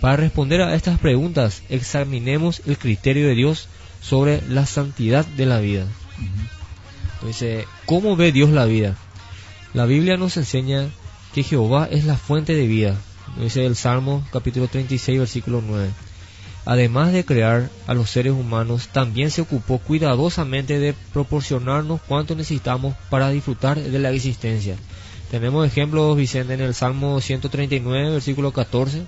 [0.00, 3.68] Para responder a estas preguntas, examinemos el criterio de Dios
[4.00, 5.86] sobre la santidad de la vida.
[7.26, 8.96] Dice, ¿cómo ve Dios la vida?
[9.74, 10.88] La Biblia nos enseña
[11.34, 12.96] que Jehová es la fuente de vida.
[13.38, 15.90] Dice el Salmo capítulo 36 versículo 9.
[16.64, 22.94] Además de crear a los seres humanos, también se ocupó cuidadosamente de proporcionarnos cuanto necesitamos
[23.10, 24.76] para disfrutar de la existencia.
[25.30, 29.04] Tenemos ejemplos, Vicente, en el Salmo 139, versículo 14,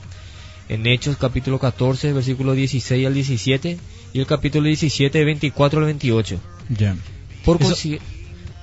[0.74, 3.78] en Hechos capítulo 14, versículo 16 al 17,
[4.12, 6.40] y el capítulo 17, 24 al 28.
[6.70, 6.96] ya.
[7.44, 7.74] Por Eso-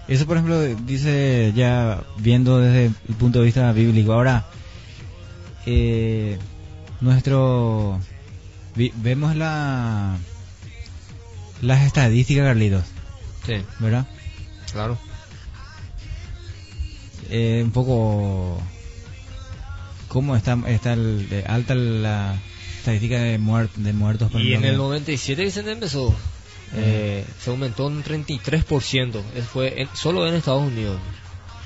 [0.07, 4.13] Eso, por ejemplo, dice ya viendo desde el punto de vista bíblico.
[4.13, 4.47] Ahora,
[5.67, 6.39] eh,
[7.01, 7.99] nuestro.
[8.75, 10.17] vi- vemos la.
[11.61, 12.85] Las estadísticas, Carlitos,
[13.45, 14.07] Sí, ¿verdad?
[14.71, 14.97] claro.
[17.29, 18.59] Eh, un poco.
[20.09, 22.35] ¿Cómo está, está el- eh, alta la
[22.79, 24.29] estadística de, muer- de muertos?
[24.31, 26.13] por Y en el 97 que se empezó,
[26.75, 29.21] eh, se aumentó un 33%.
[29.35, 30.99] Eh, Fue en- solo en Estados Unidos.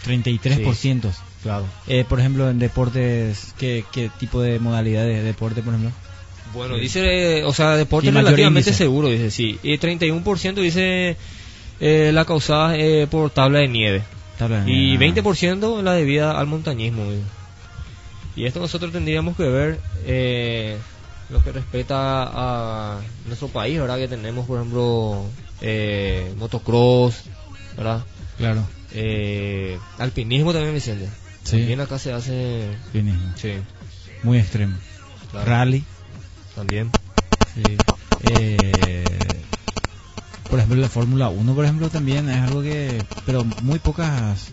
[0.05, 1.11] 33%.
[1.41, 1.65] Claro.
[1.87, 5.91] Eh, por ejemplo, en deportes, ¿qué, ¿qué tipo de modalidad de deporte, por ejemplo?
[6.53, 8.77] Bueno, dice, eh, o sea, deporte Y mayor relativamente índice.
[8.83, 9.57] seguro, dice, sí.
[9.63, 11.17] Y 31% dice
[11.79, 14.03] eh, la causada eh, por tabla de nieve.
[14.37, 15.23] Tabla de Y nieve, ah.
[15.23, 17.03] 20% la debida al montañismo.
[17.09, 17.23] dice.
[18.35, 20.77] Y esto nosotros tendríamos que ver, eh,
[21.29, 23.97] lo que respecta a nuestro país, ¿verdad?
[23.97, 25.25] Que tenemos, por ejemplo,
[25.61, 27.23] eh, motocross,
[27.77, 28.03] ¿verdad?
[28.37, 28.65] Claro.
[28.91, 31.09] Eh, alpinismo también, Vicente.
[31.43, 31.57] Sí.
[31.57, 32.69] También acá se hace...
[32.91, 33.33] Finismo.
[33.35, 33.53] Sí,
[34.23, 34.77] Muy extremo.
[35.31, 35.49] claro.
[35.49, 35.83] Rally.
[36.55, 36.91] También.
[37.53, 37.77] Sí.
[38.31, 39.03] Eh,
[40.49, 43.03] por ejemplo, la Fórmula 1, por ejemplo, también es algo que...
[43.25, 44.51] Pero muy pocas...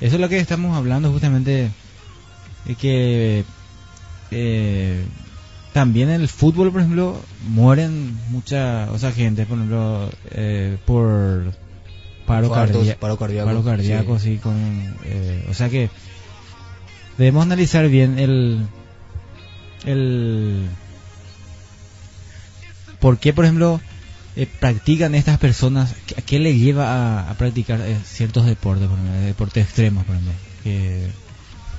[0.00, 1.70] Eso es lo que estamos hablando justamente.
[2.78, 3.44] Que...
[4.30, 5.04] eh,
[5.72, 8.90] también en el fútbol, por ejemplo, mueren mucha...
[8.92, 11.52] O sea, gente, por ejemplo, eh, por...
[12.26, 14.34] Paro, paro cardíaco, paro cardíaco, sí.
[14.34, 14.54] sí, con...
[15.04, 15.90] eh, o sea que...
[17.18, 18.66] Debemos analizar bien el...
[19.84, 20.68] El
[23.00, 23.80] ¿Por qué, por ejemplo,
[24.36, 25.94] eh, practican estas personas?
[26.06, 30.04] ¿Qué, a qué le lleva a, a practicar eh, ciertos deportes, por ejemplo, deportes extremos,
[30.04, 30.34] por ejemplo?
[30.62, 31.08] ¿Qué,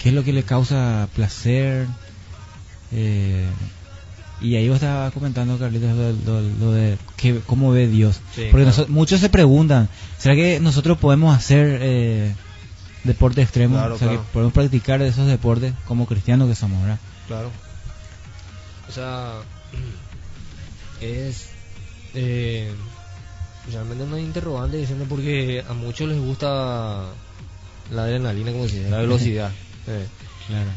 [0.03, 1.87] qué es lo que le causa placer?
[2.91, 3.45] Eh,
[4.41, 6.11] y ahí vos estaba comentando, Carlitos, lo,
[6.41, 8.19] lo- lo de que, cómo ve Dios.
[8.35, 8.85] Sí, Porque claro.
[8.89, 9.87] muchos se preguntan,
[10.17, 12.33] ¿será que nosotros podemos hacer eh,
[13.05, 13.75] deporte extremo?
[13.77, 14.23] Claro, o sea, claro.
[14.23, 16.99] que podemos practicar esos deportes como cristianos que somos, ¿verdad?
[17.27, 17.49] Claro.
[18.89, 19.35] O sea,
[21.01, 21.45] es
[22.15, 22.71] eh,
[23.71, 27.05] realmente una interrogante diciendo porque a muchos les gusta
[27.91, 29.51] la adrenalina, como dice, la velocidad.
[29.87, 30.05] Eh,
[30.47, 30.69] Claro.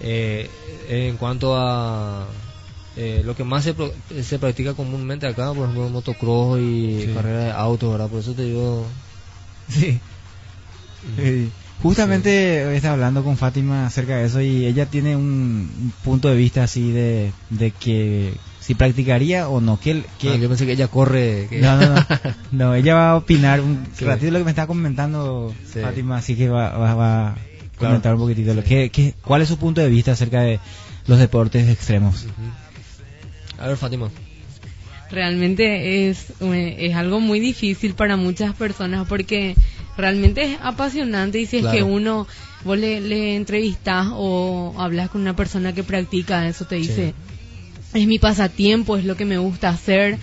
[0.00, 0.50] eh,
[0.88, 2.26] en cuanto a
[2.96, 3.92] eh, lo que más se, pro-
[4.22, 7.12] se practica comúnmente acá, por ejemplo, motocross y Sí.
[7.14, 8.08] carrera de autos, ¿verdad?
[8.08, 8.86] Por eso te digo...
[9.68, 9.98] Sí.
[11.16, 11.50] Sí.
[11.82, 15.22] Justamente hoy estaba hablando con Fátima acerca de eso y ella tiene un,
[15.78, 19.78] un punto de vista así de, de que si practicaría o no.
[19.78, 21.46] Que, que- Ah, yo pensé que ella corre...
[21.50, 22.06] que- no, no, no.
[22.52, 24.04] No, ella va a opinar un Sí.
[24.06, 25.80] ratito lo que me estaba comentando Sí.
[25.80, 27.36] Fátima, así que va, va, va a
[27.76, 27.92] Claro.
[27.94, 28.54] comentar un poquitito.
[28.54, 28.68] Lo Sí.
[28.68, 30.58] que, que- ¿Cuál es su punto de vista acerca de
[31.06, 32.24] los deportes extremos?
[32.24, 33.62] Ujú.
[33.62, 34.10] A ver, Fátima.
[35.10, 39.54] Realmente es, eh, es algo muy difícil para muchas personas porque
[39.96, 42.26] realmente es apasionante y si es que uno,
[42.64, 47.14] vos le, le entrevistás o hablas con una persona que practica eso, te dice,
[47.94, 50.18] es mi pasatiempo, es lo que me gusta hacer,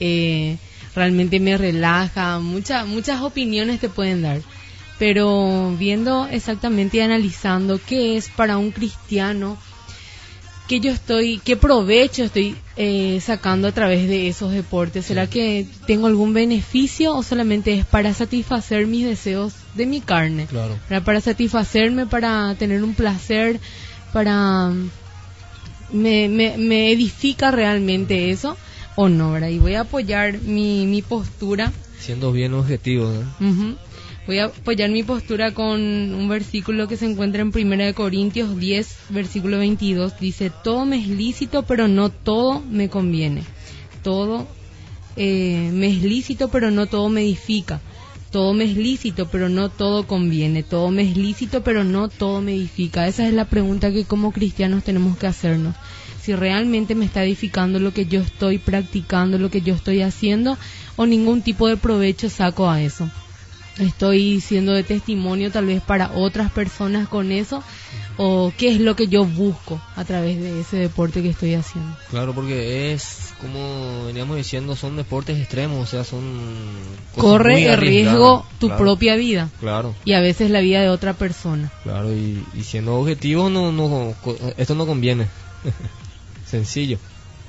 [0.00, 0.58] eh,
[0.94, 4.42] realmente me relaja, muchas muchas opiniones te pueden dar.
[4.98, 9.58] Pero viendo exactamente y analizando qué es para un cristiano
[10.66, 15.06] que yo estoy, qué provecho estoy eh, sacando a través de esos deportes.
[15.06, 20.46] ¿Será que tengo algún beneficio o solamente es para satisfacer mis deseos de mi carne?
[20.46, 20.78] Claro.
[20.88, 23.60] Para, para satisfacerme, para tener un placer,
[24.12, 24.72] para...
[25.92, 28.56] Me, me, me edifica realmente eso
[28.96, 29.50] o no, ¿verdad?
[29.50, 33.50] Y voy a apoyar mi, mi postura Siendo bien objetivo, ¿no?
[33.50, 33.76] Ujú.
[34.26, 38.96] Voy a apoyar mi postura con un versículo que se encuentra en 1 Corintios 10,
[39.10, 40.18] versículo 22.
[40.18, 43.44] Dice, todo me es lícito, pero no todo me conviene.
[44.02, 44.48] Todo
[45.14, 47.80] eh, me es lícito, pero no todo me edifica.
[48.32, 50.64] Todo me es lícito, pero no todo conviene.
[50.64, 53.06] Todo me es lícito, pero no todo me edifica.
[53.06, 55.76] Esa es la pregunta que como cristianos tenemos que hacernos.
[56.20, 60.58] Si realmente me está edificando lo que yo estoy practicando, lo que yo estoy haciendo,
[60.96, 63.08] o ningún tipo de provecho saco a eso.
[63.78, 67.62] Estoy siendo de testimonio tal vez para otras personas con eso,
[68.16, 71.94] o qué es lo que yo busco a través de ese deporte que estoy haciendo.
[72.08, 76.22] Claro, porque es, como veníamos diciendo, son deportes extremos, o sea, son...
[77.16, 81.12] Corre el riesgo tu Claro, propia vida Claro, y a veces la vida de otra
[81.12, 81.70] persona.
[81.82, 84.14] claro, y, y siendo objetivo, no, no,
[84.56, 85.26] esto no conviene.
[86.46, 86.98] Sencillo.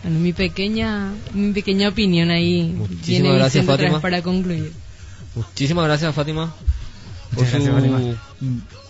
[0.04, 4.02] Bueno, mi pequeña, mi pequeña opinión ahí Muchísimas viene gracias, Fátima.
[4.02, 4.74] para concluir.
[5.38, 6.54] Muchísimas gracias, Fátima,
[7.34, 7.72] por Muchas su...
[7.72, 8.18] gracias, Fátima.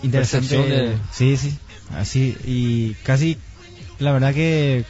[0.03, 0.57] Interesante.
[0.57, 1.57] de- Sí, sí.
[1.95, 3.37] Así, y casi,
[3.99, 4.83] la verdad que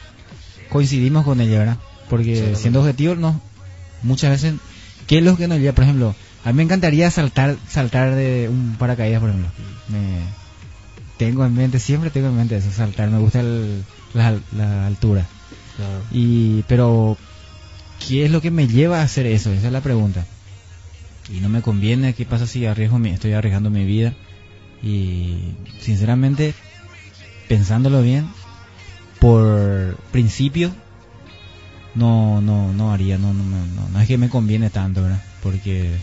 [0.68, 1.76] coincidimos con ella, ¿verdad?
[2.10, 3.40] Porque siendo objetivos, no.
[4.02, 4.54] Muchas veces,
[5.06, 5.74] ¿qué es lo que nos lleva?
[5.74, 9.50] Por ejemplo, a mí me encantaría saltar saltar de un paracaídas, por ejemplo.
[9.88, 10.20] Me,
[11.18, 13.08] tengo en mente, siempre tengo en mente eso, saltar.
[13.10, 13.84] Me gusta el-
[14.14, 15.26] la, la altura.
[15.76, 16.00] Claro.
[16.12, 17.16] Y, pero,
[18.06, 19.52] ¿qué es lo que me lleva a hacer eso?
[19.52, 20.24] Esa es la pregunta.
[21.30, 24.14] Y no me conviene, ¿qué pasa si arriesgo mi, estoy arriesgando mi vida?
[24.82, 25.36] Y,
[25.80, 26.54] sinceramente,
[27.48, 28.28] pensándolo bien,
[29.20, 30.72] por principio,
[31.94, 35.22] no, no, no haría, no, no, no, no, es que me conviene tanto, ¿verdad?
[35.42, 35.96] Porque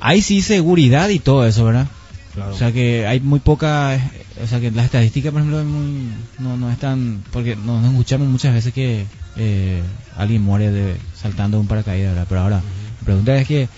[0.00, 1.86] hay sí seguridad y todo eso, ¿verdad?
[2.34, 2.54] Claro.
[2.54, 3.98] O sea que hay muy poca,
[4.42, 8.28] o sea que las estadísticas, por ejemplo, es muy- no, no están, porque nos, escuchamos
[8.28, 9.82] muchas veces que eh,
[10.16, 12.26] alguien muere de, saltando un paracaídas, ¿verdad?
[12.28, 12.62] Pero ahora,
[13.06, 13.68] pregunta es que,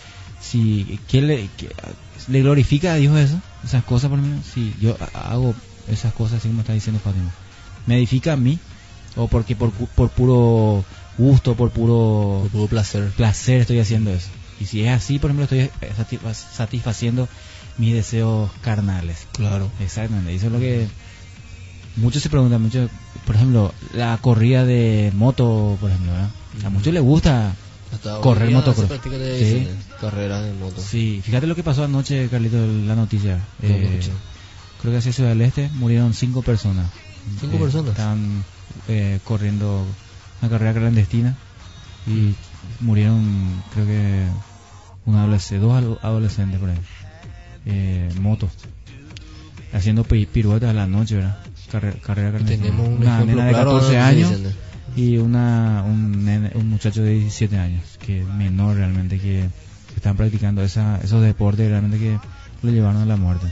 [0.41, 1.71] si, ¿qué le, qué-
[2.29, 3.41] le glorifica a Dios eso?
[3.65, 5.55] Esas cosas, por ejemplo, si yo ha- hago
[5.89, 7.31] esas cosas así como está diciendo Fátima,
[7.87, 8.59] ¿me edifica a mí?
[9.17, 10.85] o porque por, por puro
[11.17, 13.11] gusto, por puro Por puro placer.
[13.17, 14.29] placer estoy haciendo eso.
[14.61, 17.29] Y si es así, por ejemplo, estoy satisfa- satisfaciendo
[17.79, 19.27] mis deseos carnales.
[19.33, 19.71] Claro.
[19.81, 20.87] Exactamente, eso es lo que
[21.97, 22.91] muchos se preguntan, muchos,
[23.27, 26.13] por ejemplo, la corrida de moto, por ejemplo.
[26.65, 27.55] A muchos les gusta.
[27.93, 28.89] Hasta Correr motocross.
[28.89, 29.09] Sí.
[29.11, 30.81] de carreras de moto.
[30.81, 33.37] Sí, fíjate lo que pasó anoche, Carlito, la noticia.
[33.63, 34.01] No, Eh,
[34.81, 36.91] creo que hacia Ciudad del Este murieron cinco personas.
[37.41, 37.91] ¿Cinco Eh, personas?
[37.91, 38.45] Estaban
[38.89, 39.87] eh, corriendo
[40.43, 41.37] una carrera clandestina
[42.07, 42.35] y
[42.81, 44.25] murieron, creo que,
[45.07, 46.79] un adolescente, dos ado- adolescentes por ahí.
[47.67, 48.51] Eh, motos.
[49.73, 51.39] Haciendo pi- piruetas a la noche, ¿verdad?
[51.71, 52.65] Carre- carrera clandestina.
[52.71, 54.33] Tenemos un una ejemplo nena de claro 14 de años.
[54.97, 59.45] Y una un, nene- un muchacho de 17 años, que menor realmente, que
[59.97, 62.19] están practicando esa, esos deportes realmente que
[62.63, 63.47] lo llevaron a la muerte.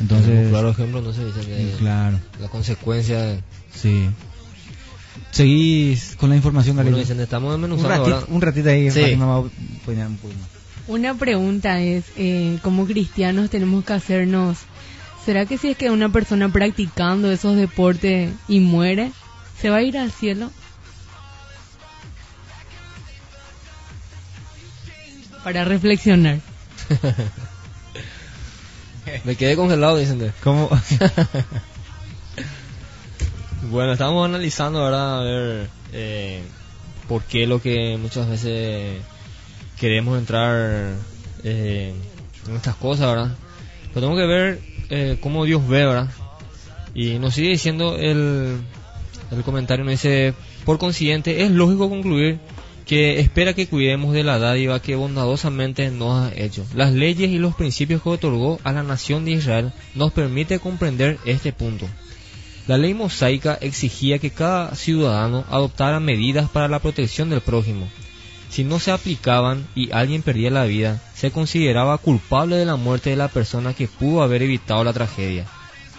[0.00, 3.20] Entonces, un claro ejemplo, no sé, Vicente, claro, la consecuencia.
[3.20, 3.40] de-
[3.74, 4.08] sí.
[5.30, 6.96] Seguís con la información, Bueno.
[6.96, 9.00] Vicente, estamos un, ratito, un ratito ahí, Sí.
[9.14, 9.50] Un.
[10.88, 14.58] Una pregunta es, eh, como cristianos tenemos que hacernos,
[15.24, 19.12] ¿será que si es que una persona practicando esos deportes y muere,
[19.60, 20.50] se va a ir al cielo?
[25.44, 26.40] Para reflexionar.
[29.24, 30.32] Me quedé congelado, Vicente.
[30.42, 30.70] ¿Cómo?
[33.62, 36.40] Bueno, estamos analizando ahora a ver eh,
[37.06, 39.02] por qué lo que muchas veces
[39.78, 40.94] queremos entrar
[41.44, 41.94] eh,
[42.48, 43.36] en estas cosas, ¿verdad?
[43.88, 46.08] Pero tenemos que ver eh, cómo Dios ve, ¿verdad?
[46.94, 48.60] Y nos sigue diciendo el,
[49.30, 52.38] el comentario, nos dice, por consiguiente, es lógico concluir
[52.86, 56.66] que espera que cuidemos de la dádiva que bondadosamente nos ha hecho.
[56.74, 61.18] Las leyes y los principios que otorgó a la nación de Israel nos permite comprender
[61.24, 61.86] este punto.
[62.66, 67.88] La ley mosaica exigía que cada ciudadano adoptara medidas para la protección del prójimo.
[68.48, 73.10] Si no se aplicaban y alguien perdía la vida, se consideraba culpable de la muerte
[73.10, 75.46] de la persona que pudo haber evitado la tragedia.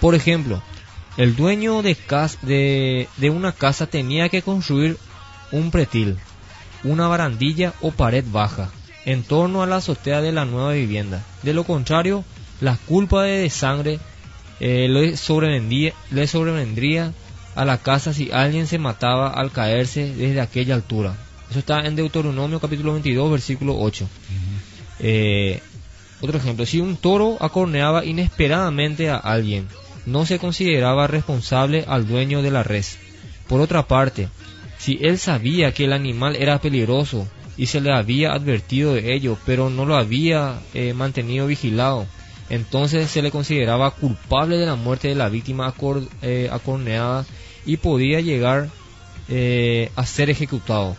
[0.02, 0.62] Por ejemplo,
[1.18, 1.98] el dueño de,
[2.42, 4.98] de, de una casa tenía que construir
[5.52, 6.18] un pretil,
[6.84, 8.72] una barandilla o pared baja
[9.06, 11.24] en torno a la azotea de la nueva vivienda.
[11.44, 12.24] De lo contrario,
[12.60, 14.00] la culpa de sangre
[14.60, 17.14] eh, le, sobrevendría, le sobrevendría
[17.56, 21.16] a la casa si alguien se mataba al caerse desde aquella altura.
[21.50, 24.08] Eso está en Deuteronomio capítulo 22, versículo 8.
[25.00, 25.62] Eh,
[26.22, 29.68] otro ejemplo, si un toro acorneaba inesperadamente a alguien,
[30.06, 32.98] no se consideraba responsable al dueño de la res.
[33.48, 34.30] Por otra parte,
[34.78, 37.28] si él sabía que el animal era peligroso
[37.58, 42.06] y se le había advertido de ello, pero no lo había eh, mantenido vigilado,
[42.50, 47.26] entonces se le consideraba culpable de la muerte de la víctima acor- eh, acorneada
[47.66, 48.70] y podía llegar
[49.30, 50.96] eh, a ser ejecutado.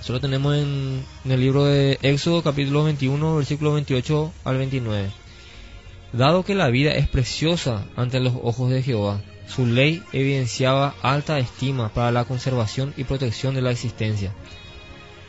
[0.00, 5.10] Eso lo tenemos en, en el libro de Éxodo capítulo 21 versículo 28 al 29.
[6.12, 11.38] Dado que la vida es preciosa ante los ojos de Jehová, su ley evidenciaba alta
[11.38, 14.32] estima para la conservación y protección de la existencia.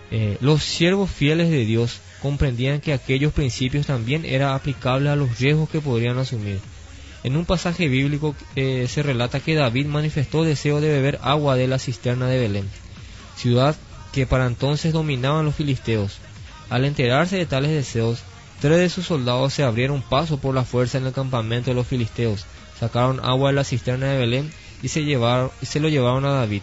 [0.09, 5.39] Eh, los siervos fieles de Dios comprendían que aquellos principios también eran aplicables a los
[5.39, 6.59] riesgos que podrían asumir.
[7.23, 11.67] En un pasaje bíblico eh, se relata que David manifestó deseo de beber agua de
[11.67, 12.69] la cisterna de Belén,
[13.35, 13.75] ciudad
[14.11, 16.17] que para entonces dominaban los filisteos.
[16.69, 18.23] Al enterarse de tales deseos,
[18.61, 21.87] tres de sus soldados se abrieron paso por la fuerza en el campamento de los
[21.87, 22.45] filisteos,
[22.79, 24.51] sacaron agua de la cisterna de Belén
[24.83, 26.61] y se, llevaron, y se lo llevaron a David.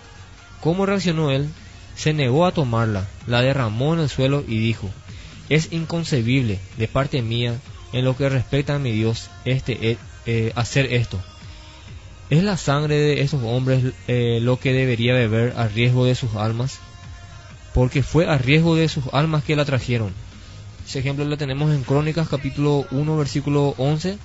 [0.60, 1.48] ¿Cómo reaccionó él?
[1.96, 4.88] Se negó a tomarla, la derramó en el suelo y dijo,
[5.48, 7.58] es inconcebible de parte mía,
[7.92, 11.20] en lo que respecta a mi Dios, este, eh, eh, hacer esto.
[12.30, 16.34] ¿Es la sangre de esos hombres eh, lo que debería beber a riesgo de sus
[16.36, 16.78] almas?
[17.74, 20.12] Porque fue a riesgo de sus almas que la trajeron.
[20.88, 24.16] Ese ejemplo lo tenemos en Crónicas capítulo 1 versículo 11.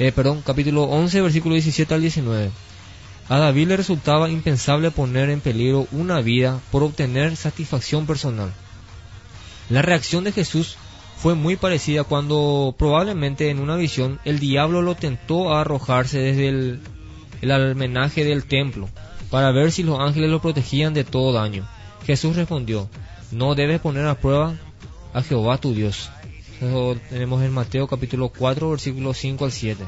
[0.00, 2.50] Eh, perdón, capítulo 11 versículo 17 al 19.
[3.30, 8.52] A David le resultaba impensable poner en peligro una vida por obtener satisfacción personal.
[9.70, 10.76] La reacción de Jesús
[11.16, 16.50] fue muy parecida cuando probablemente en una visión el diablo lo tentó a arrojarse desde
[16.50, 16.80] el,
[17.40, 18.90] el almenaje del templo
[19.30, 21.66] para ver si los ángeles lo protegían de todo daño.
[22.04, 22.90] Jesús respondió,
[23.30, 24.54] no debes poner a prueba
[25.12, 26.10] a Jehová tu Dios.
[27.10, 29.84] Tenemos en Mateo capítulo 4 versículos 5 al 7.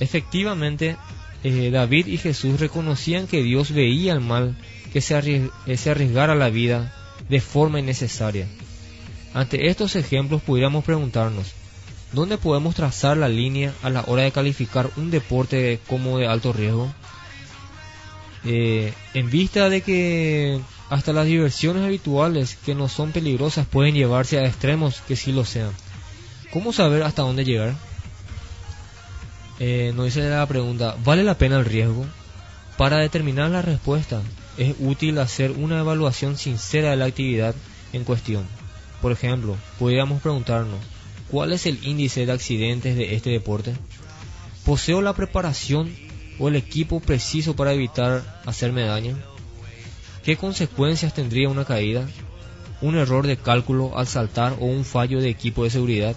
[0.00, 0.96] Efectivamente,
[1.44, 4.56] eh, David y Jesús reconocían que Dios veía el mal
[4.92, 6.92] que eh, se arriesgara la vida
[7.28, 8.48] de forma innecesaria.
[9.32, 11.52] Ante estos ejemplos pudiéramos preguntarnos,
[12.12, 16.52] ¿dónde podemos trazar la línea a la hora de calificar un deporte como de alto
[16.52, 16.92] riesgo?
[18.44, 24.38] Eh, en vista de que hasta las diversiones habituales que no son peligrosas pueden llevarse
[24.38, 25.70] a extremos que sí lo sean.
[26.52, 27.74] ¿Cómo saber hasta dónde llegar?
[29.58, 32.06] Eh, nos dice la pregunta, ¿vale la pena el riesgo?
[32.76, 34.22] Para determinar la respuesta
[34.58, 37.54] es útil hacer una evaluación sincera de la actividad
[37.92, 38.44] en cuestión.
[39.02, 40.80] Por ejemplo, podríamos preguntarnos,
[41.30, 43.74] ¿cuál es el índice de accidentes de este deporte?
[44.64, 45.94] ¿Poseo la preparación
[46.38, 49.16] o el equipo preciso para evitar hacerme daño?
[50.26, 52.04] ¿Qué consecuencias tendría una caída?
[52.80, 56.16] ¿Un error de cálculo al saltar o un fallo de equipo de seguridad?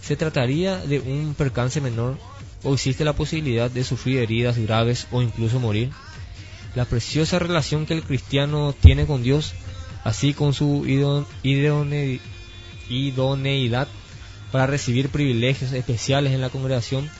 [0.00, 2.16] ¿Se trataría de un percance menor
[2.62, 5.90] o existe la posibilidad de sufrir heridas graves o incluso morir?
[6.74, 9.52] La preciosa relación que el cristiano tiene con Dios,
[10.04, 12.20] así con su idon- idone-
[12.88, 13.88] idoneidad
[14.52, 17.10] para recibir privilegios especiales en la congregación,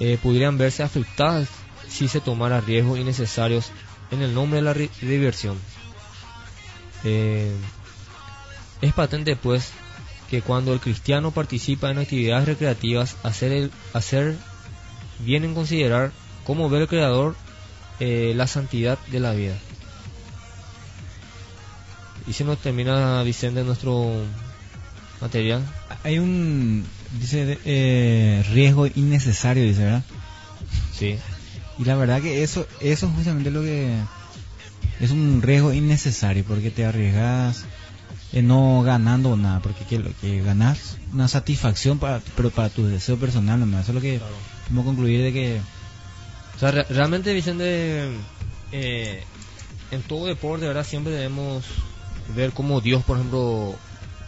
[0.00, 1.48] eh, podrían verse afectadas
[1.88, 3.70] si se tomara riesgos innecesarios
[4.10, 5.58] en el nombre de la diversión.
[7.04, 7.52] Eh,
[8.82, 9.70] es patente pues
[10.30, 14.36] que cuando el cristiano participa en actividades recreativas, hacer, el, hacer
[15.18, 16.12] bien en considerar
[16.44, 17.34] cómo ve el Creador
[17.98, 19.56] eh, la santidad de la vida.
[22.26, 24.12] Y se nos termina, Vicente, nuestro
[25.20, 25.62] material.
[26.04, 26.86] Hay un,
[27.18, 30.04] dice, eh, riesgo innecesario, dice, ¿verdad?
[30.92, 31.18] Sí.
[31.80, 33.96] Y la verdad que eso, eso es justamente lo que
[35.00, 37.64] es un riesgo innecesario, porque te arriesgas
[38.32, 42.84] eh, no ganando nada, porque que lo que ganas una satisfacción para, pero para tu
[42.86, 43.82] deseo personal nomás.
[43.84, 44.20] Eso es lo que
[44.66, 45.60] podemos concluir de que
[46.56, 48.10] O sea, re- realmente, Vicente,
[48.72, 49.24] eh,
[49.90, 50.84] en todo deporte, ¿verdad?
[50.86, 51.64] Siempre debemos
[52.36, 53.74] ver cómo Dios, por ejemplo,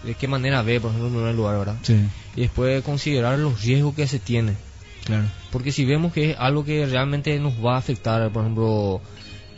[0.03, 1.77] de qué manera ve, por ejemplo, en primer lugar, ¿verdad?
[1.83, 1.97] sí,
[2.35, 4.57] Y después considerar los riesgos que se tiene.
[5.05, 5.25] Claro.
[5.51, 9.01] Porque si vemos que es algo que realmente nos va a afectar, por ejemplo,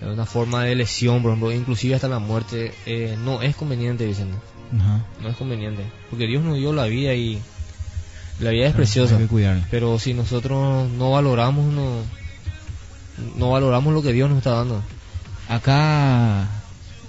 [0.00, 4.06] en una forma de lesión, por ejemplo, inclusive hasta la muerte, eh, no es conveniente,
[4.06, 4.36] Vicente.
[4.78, 5.04] Ajá.
[5.22, 5.84] No es conveniente.
[6.10, 7.40] Porque Dios nos dio la vida y
[8.40, 9.16] la vida es Claro, preciosa.
[9.16, 9.66] Hay que cuidarla.
[9.70, 11.98] Pero si nosotros no valoramos, no,
[13.36, 14.82] no valoramos lo que Dios nos está dando.
[15.48, 16.48] Acá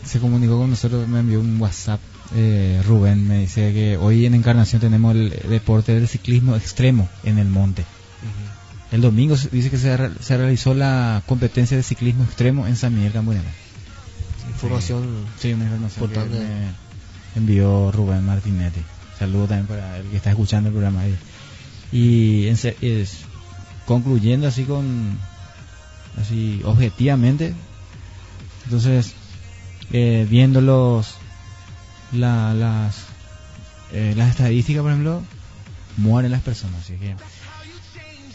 [0.03, 1.99] se comunicó con nosotros, me envió un WhatsApp.
[2.35, 7.37] eh, Rubén me dice que hoy en Encarnación tenemos el deporte del ciclismo extremo en
[7.39, 7.85] el monte.
[8.95, 12.95] El domingo dice que se, re- se realizó la competencia de ciclismo extremo en San
[12.95, 13.49] Miguel Camburena.
[14.53, 15.25] Información.
[15.37, 16.45] Sí, una información que Importante.
[16.45, 18.79] me envió Rubén Martinetti.
[19.19, 21.15] Saludo también para el que está escuchando el programa ahí.
[21.91, 23.19] Y en es,
[23.85, 25.17] concluyendo así con,
[26.21, 27.53] así objetivamente,
[28.63, 29.11] entonces,
[29.91, 31.15] eh, viendo los,
[32.13, 32.95] la- las,
[33.91, 35.21] eh, las estadísticas, por ejemplo,
[35.97, 36.79] mueren las personas.
[36.81, 37.13] Así que,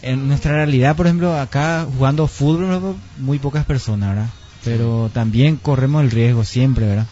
[0.01, 4.29] en nuestra realidad, por ejemplo, acá jugando fútbol, muy pocas personas, ¿verdad?
[4.63, 7.07] Pero también corremos el riesgo siempre, ¿verdad?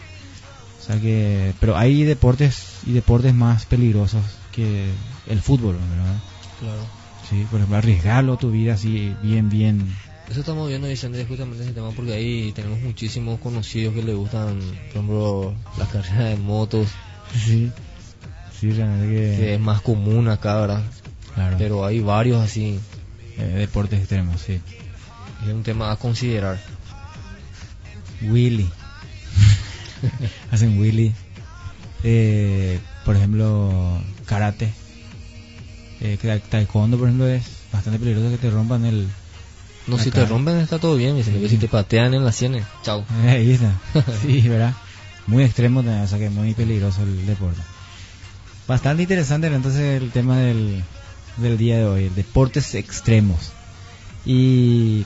[0.80, 4.22] O sea que, pero hay deportes y deportes más peligrosos
[4.52, 4.92] que
[5.28, 6.16] el fútbol, ¿verdad?
[6.60, 6.82] Claro.
[7.30, 9.96] Sí, por ejemplo, arriesgarlo tu vida así, bien, bien.
[10.30, 14.60] Eso estamos viendo, Vicente, justamente ese tema, porque ahí tenemos muchísimos conocidos que le gustan,
[14.60, 16.88] por ejemplo, las carreras de motos,
[17.46, 17.72] Sí,
[18.60, 19.54] sí, realmente que que.
[19.56, 20.84] es más común acá, ¿verdad?
[21.40, 22.78] Claro, Pero hay varios así.
[23.38, 24.60] eh, deportes extremos, sí.
[25.42, 26.60] Es un tema a considerar.
[28.22, 28.70] Willy.
[30.52, 31.14] Hacen Willy.
[32.04, 34.74] Eh, por ejemplo, karate.
[36.02, 36.18] Eh,
[36.50, 39.08] taekwondo, por ejemplo, es bastante peligroso que te rompan el.
[39.88, 43.06] No, si te rompen está todo bien, si te patean en la sienes, chao.
[43.26, 43.74] Ahí está.
[44.22, 44.74] Sí, ¿verdad?
[45.26, 47.62] Muy extremo, también, o sea que es muy peligroso el deporte.
[48.68, 50.84] Bastante interesante entonces el tema del,
[51.42, 53.52] del día de hoy, deportes extremos.
[54.26, 55.06] Y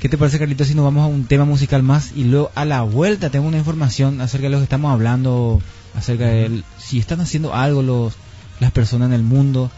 [0.00, 2.64] ¿qué te parece Carlitos si nos vamos a un tema musical más y luego a
[2.64, 5.60] la vuelta tengo una información acerca de lo que estamos hablando,
[5.94, 8.14] acerca de el- si están haciendo algo los
[8.60, 9.70] las personas en el mundo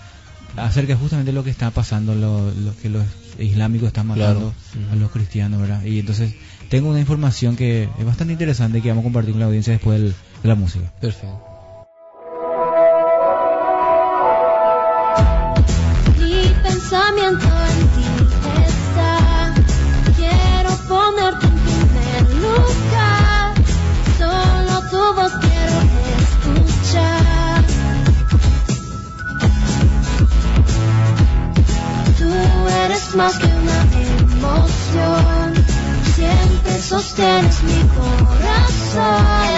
[0.56, 3.04] acerca justamente de lo que está pasando, lo, lo que los
[3.38, 4.92] islámicos están matando Claro.
[4.92, 5.84] a los cristianos, ¿verdad?
[5.84, 6.34] Y entonces
[6.68, 10.00] tengo una información que es bastante interesante que vamos a compartir con la audiencia después
[10.00, 10.90] del- de la música.
[11.00, 11.47] Perfecto.
[33.18, 33.82] Más que una
[34.20, 35.54] emoción.
[36.14, 39.57] Siempre sostienes mi corazón.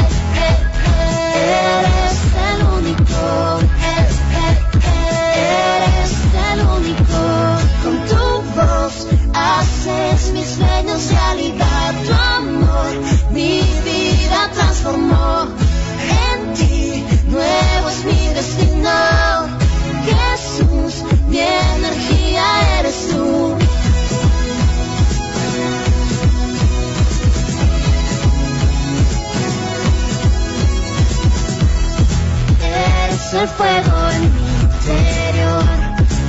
[33.33, 35.65] El fuego en mi interior.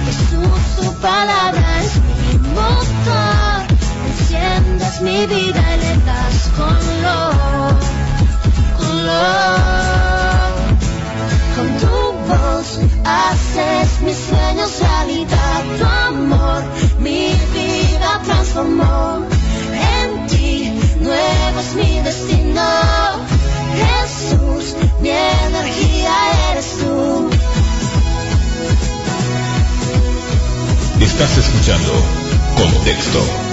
[0.06, 3.66] Jesús, tu palabra es mi motor.
[4.08, 7.76] Enciendes mi vida y le das color,
[8.78, 9.62] color.
[11.56, 11.98] Con tu
[12.30, 15.64] voz haces mis sueños realidad.
[15.80, 16.64] Tu amor
[17.00, 18.91] mi vida transformó.
[31.22, 31.94] Estás escuchando
[32.58, 33.51] Contexto.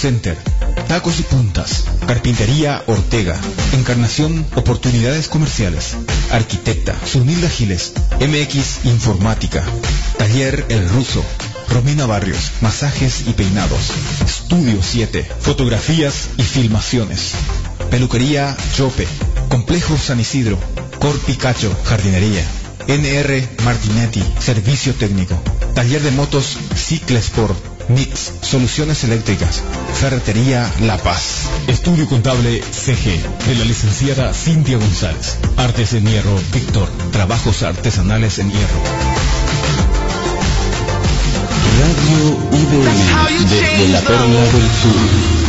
[0.00, 0.34] Center,
[0.88, 3.38] Tacos y Puntas, Carpintería Ortega,
[3.74, 5.94] Encarnación Oportunidades Comerciales,
[6.30, 9.62] Arquitecta Sunilda Giles, MX Informática,
[10.16, 11.22] Taller El Ruso,
[11.68, 13.90] Romina Barrios, Masajes y Peinados,
[14.24, 17.32] Estudio 7, Fotografías y Filmaciones,
[17.90, 19.06] Peluquería Chope,
[19.50, 20.58] Complejo San Isidro,
[20.98, 22.42] Corpicacho, Jardinería,
[22.88, 25.38] NR Martinetti, Servicio Técnico,
[25.74, 29.62] Taller de Motos Ciclesport, Mix, Soluciones Eléctricas,
[30.00, 36.88] Ferretería La Paz, Estudio Contable CG, de la licenciada Cintia González, Artes en Hierro Víctor,
[37.12, 38.82] Trabajos Artesanales en Hierro.
[41.80, 45.39] Radio IBM desde la Perla del Sur.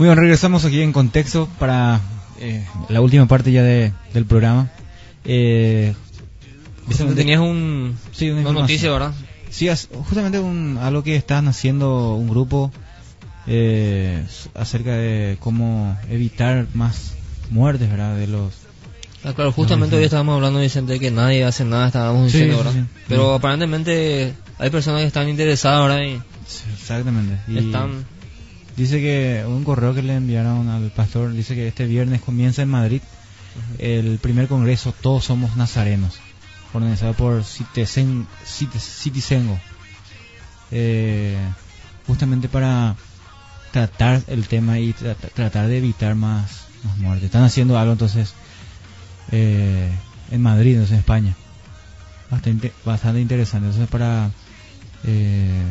[0.00, 2.00] Muy bien, regresamos aquí en contexto para
[2.38, 4.70] eh, la última parte ya de- del programa.
[5.26, 5.94] Eh,
[6.86, 9.12] Vicente, tenías un, Sí, una noticia, ¿verdad?
[9.50, 9.68] Sí,
[10.08, 12.72] justamente un, algo que están haciendo un grupo
[13.46, 14.24] eh,
[14.54, 17.12] acerca de cómo evitar más
[17.50, 18.16] muertes, ¿verdad?
[18.16, 18.54] De los
[19.22, 22.72] Ah, claro, justamente hoy estábamos hablando, Vicente, que nadie hace nada, estábamos Sí, diciendo, ¿verdad?
[22.72, 22.84] sí.
[23.06, 26.02] Pero aparentemente hay personas que están interesadas, ¿verdad?
[26.06, 26.22] Y
[26.72, 27.36] exactamente.
[27.48, 28.06] Y están...
[28.76, 32.68] dice que un correo que le enviaron al pastor dice que este viernes comienza en
[32.68, 33.02] Madrid
[33.78, 36.18] el primer congreso Todos somos nazarenos,
[36.72, 39.58] organizado por Cite- Citizengo.
[40.70, 41.36] Eh,
[42.06, 42.96] justamente para
[43.72, 47.24] tratar el tema y tra- tratar de evitar más, más muertes.
[47.26, 48.34] Están haciendo algo entonces
[49.32, 49.90] eh,
[50.30, 51.34] en Madrid, entonces en España.
[52.30, 53.66] Bastante, bastante interesante.
[53.68, 54.30] Entonces para...
[55.04, 55.62] Eh,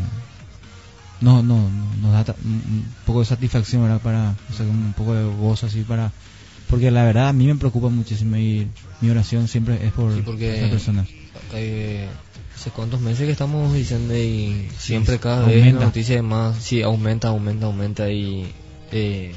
[1.21, 4.01] no, no, no, nos da un poco de satisfacción, ¿verdad?
[4.01, 6.11] Para, o sea, un poco de gozo así para...
[6.69, 8.67] Porque la verdad a mí me preocupa muchísimo y
[9.01, 11.05] mi oración siempre es por Sí, porque- esa persona.
[11.53, 12.07] Eh,
[12.55, 15.79] hace cuántos meses que estamos diciendo y siempre sí, cada vez aumenta.
[15.79, 18.53] la noticia de más, sí, aumenta, aumenta, aumenta y
[18.91, 19.33] eh,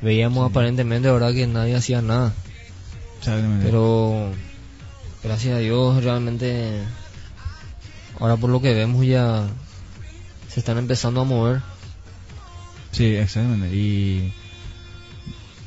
[0.00, 2.32] veíamos aparentemente ahora que nadie hacía nada,
[3.62, 4.30] pero
[5.22, 6.82] gracias a Dios realmente
[8.20, 9.46] ahora por lo que vemos ya
[10.48, 11.62] se están empezando a mover.
[12.92, 13.74] Sí, exactamente.
[13.74, 14.32] Y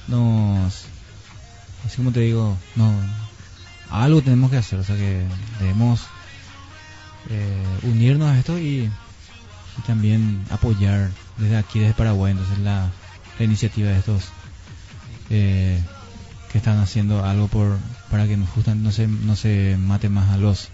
[0.08, 0.86] nos,
[1.86, 2.94] así como te digo, no,
[3.90, 5.24] algo tenemos que hacer, o sea que
[5.60, 6.02] debemos
[7.30, 8.90] eh, unirnos a esto y,
[9.78, 12.90] y también apoyar desde aquí, desde Paraguay, entonces la,
[13.40, 14.26] iniciativa de estos
[15.32, 15.82] eh,
[16.52, 17.80] que están haciendo algo por
[18.12, 20.70] para que justamente no se no se mate más a los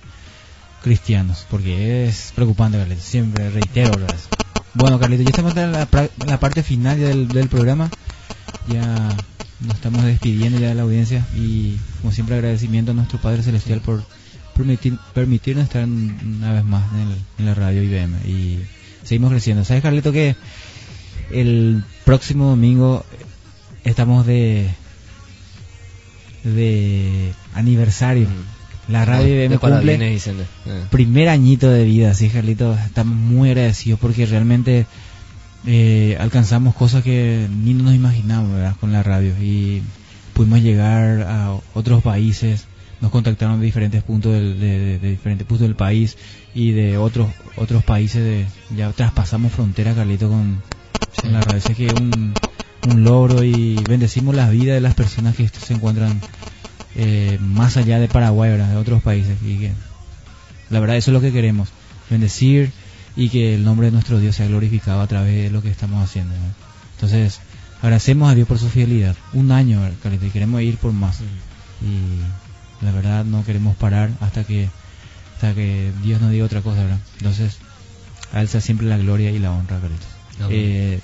[0.84, 4.16] cristianos porque es preocupante Carlito siempre reitero ¿verdad?
[4.74, 5.86] bueno Carlito ya estamos en la,
[6.40, 7.90] parte final del, del programa.
[8.68, 9.10] Ya
[9.60, 13.82] nos estamos despidiendo ya de la audiencia y como siempre agradecimiento a nuestro Padre Celestial
[13.82, 14.04] por
[14.56, 16.84] permitir, permitirnos estar un- una vez más
[17.40, 18.60] en, la radio IBM y
[19.04, 19.66] seguimos creciendo.
[19.66, 20.36] Sabes Carlito que
[21.32, 23.04] el próximo domingo
[23.84, 24.70] estamos de
[26.44, 28.28] de aniversario
[28.88, 30.44] la radio de IBM parabienes, cumple.
[30.66, 30.84] Eh.
[30.90, 34.86] primer añito de vida, sí, Carlitos, estamos muy agradecidos porque realmente
[35.66, 38.76] eh, alcanzamos cosas que ni nos imaginamos, ¿verdad?
[38.80, 39.82] Con la radio y
[40.34, 42.66] pudimos llegar a otros países,
[43.02, 46.18] nos contactaron de diferentes puntos del, de, de- de diferentes puntos del país
[46.56, 47.28] y de otros
[47.58, 50.62] otros países, de, ya traspasamos frontera, Carlito, con,
[51.22, 52.34] con la radio, así que es un,
[52.90, 56.22] un logro y bendecimos la vida de las personas que se encuentran
[56.98, 58.70] eh, más allá de Paraguay, ¿verdad?
[58.70, 59.72] De otros países y que
[60.70, 61.70] la verdad, eso es lo que queremos.
[62.10, 62.72] Bendecir
[63.16, 66.04] y que el nombre de nuestro Dios sea glorificado a través de lo que estamos
[66.04, 66.34] haciendo.
[66.96, 67.40] Entonces,
[67.82, 69.16] agradecemos a Dios por su fidelidad.
[69.34, 71.20] Un año, ¿verdad, Carlito, y queremos ir por más.
[71.82, 74.70] Y la verdad, no queremos parar hasta que
[75.36, 77.00] hasta que Dios nos diga otra cosa, ¿verdad?
[77.18, 77.58] Entonces,
[78.34, 80.08] a Él sea siempre la gloria y la honra, Carlitos.
[80.50, 81.00] Eh,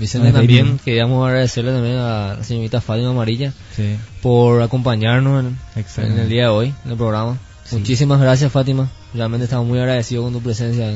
[0.00, 6.28] Vicente, también queríamos agradecerle también a la señorita Fátima Amarilla sí, por acompañarnos en, el
[6.28, 7.38] día de hoy, en el programa.
[7.64, 7.76] Sí.
[7.76, 8.90] Muchísimas gracias, Fátima.
[9.12, 10.92] Realmente estamos muy agradecidos con tu presencia.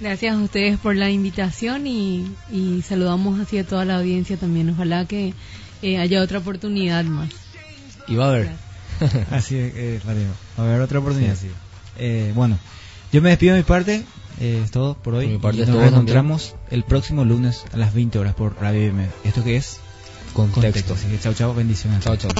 [0.00, 4.70] Gracias a ustedes por la invitación y, y saludamos así a toda la audiencia también.
[4.70, 5.34] Ojalá que
[5.82, 7.30] eh, haya otra oportunidad más.
[8.06, 8.50] Y va a haber.
[9.30, 10.32] Así es, eh, Fátima.
[10.58, 11.48] Va a haber otra oportunidad, sí.
[11.98, 12.58] Eh, bueno,
[13.12, 14.04] yo me despido de mi parte.
[14.40, 15.26] Eh, es todo por hoy.
[15.26, 18.60] Por mi parte Y es nos reencontramos el próximo lunes a las 20 horas por
[18.60, 19.08] Radio IBM.
[19.24, 19.80] ¿Esto qué es?
[20.32, 20.94] Contexto.
[20.94, 22.04] Así que chao, chao, bendiciones.
[22.04, 22.30] Chao, chao.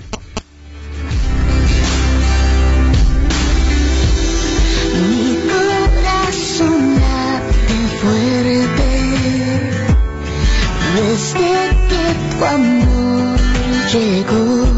[5.08, 8.88] Mi corazón late fuerte
[10.94, 11.48] desde
[11.88, 13.38] que tu amor
[13.92, 14.77] llegó,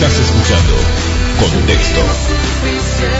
[0.00, 0.74] Estás escuchando.
[1.38, 3.19] Contexto.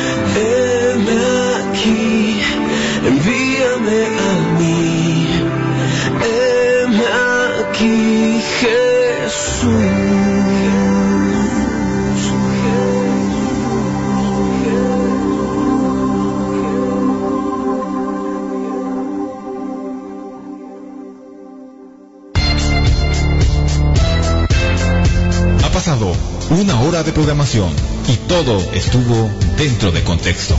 [26.51, 27.71] una hora de programación
[28.07, 30.55] y todo estuvo dentro de contexto.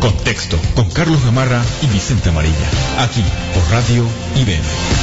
[0.00, 2.68] Contexto con Carlos Gamarra y Vicente Amarilla,
[2.98, 3.24] aquí
[3.54, 4.04] por Radio
[4.36, 4.97] IBM.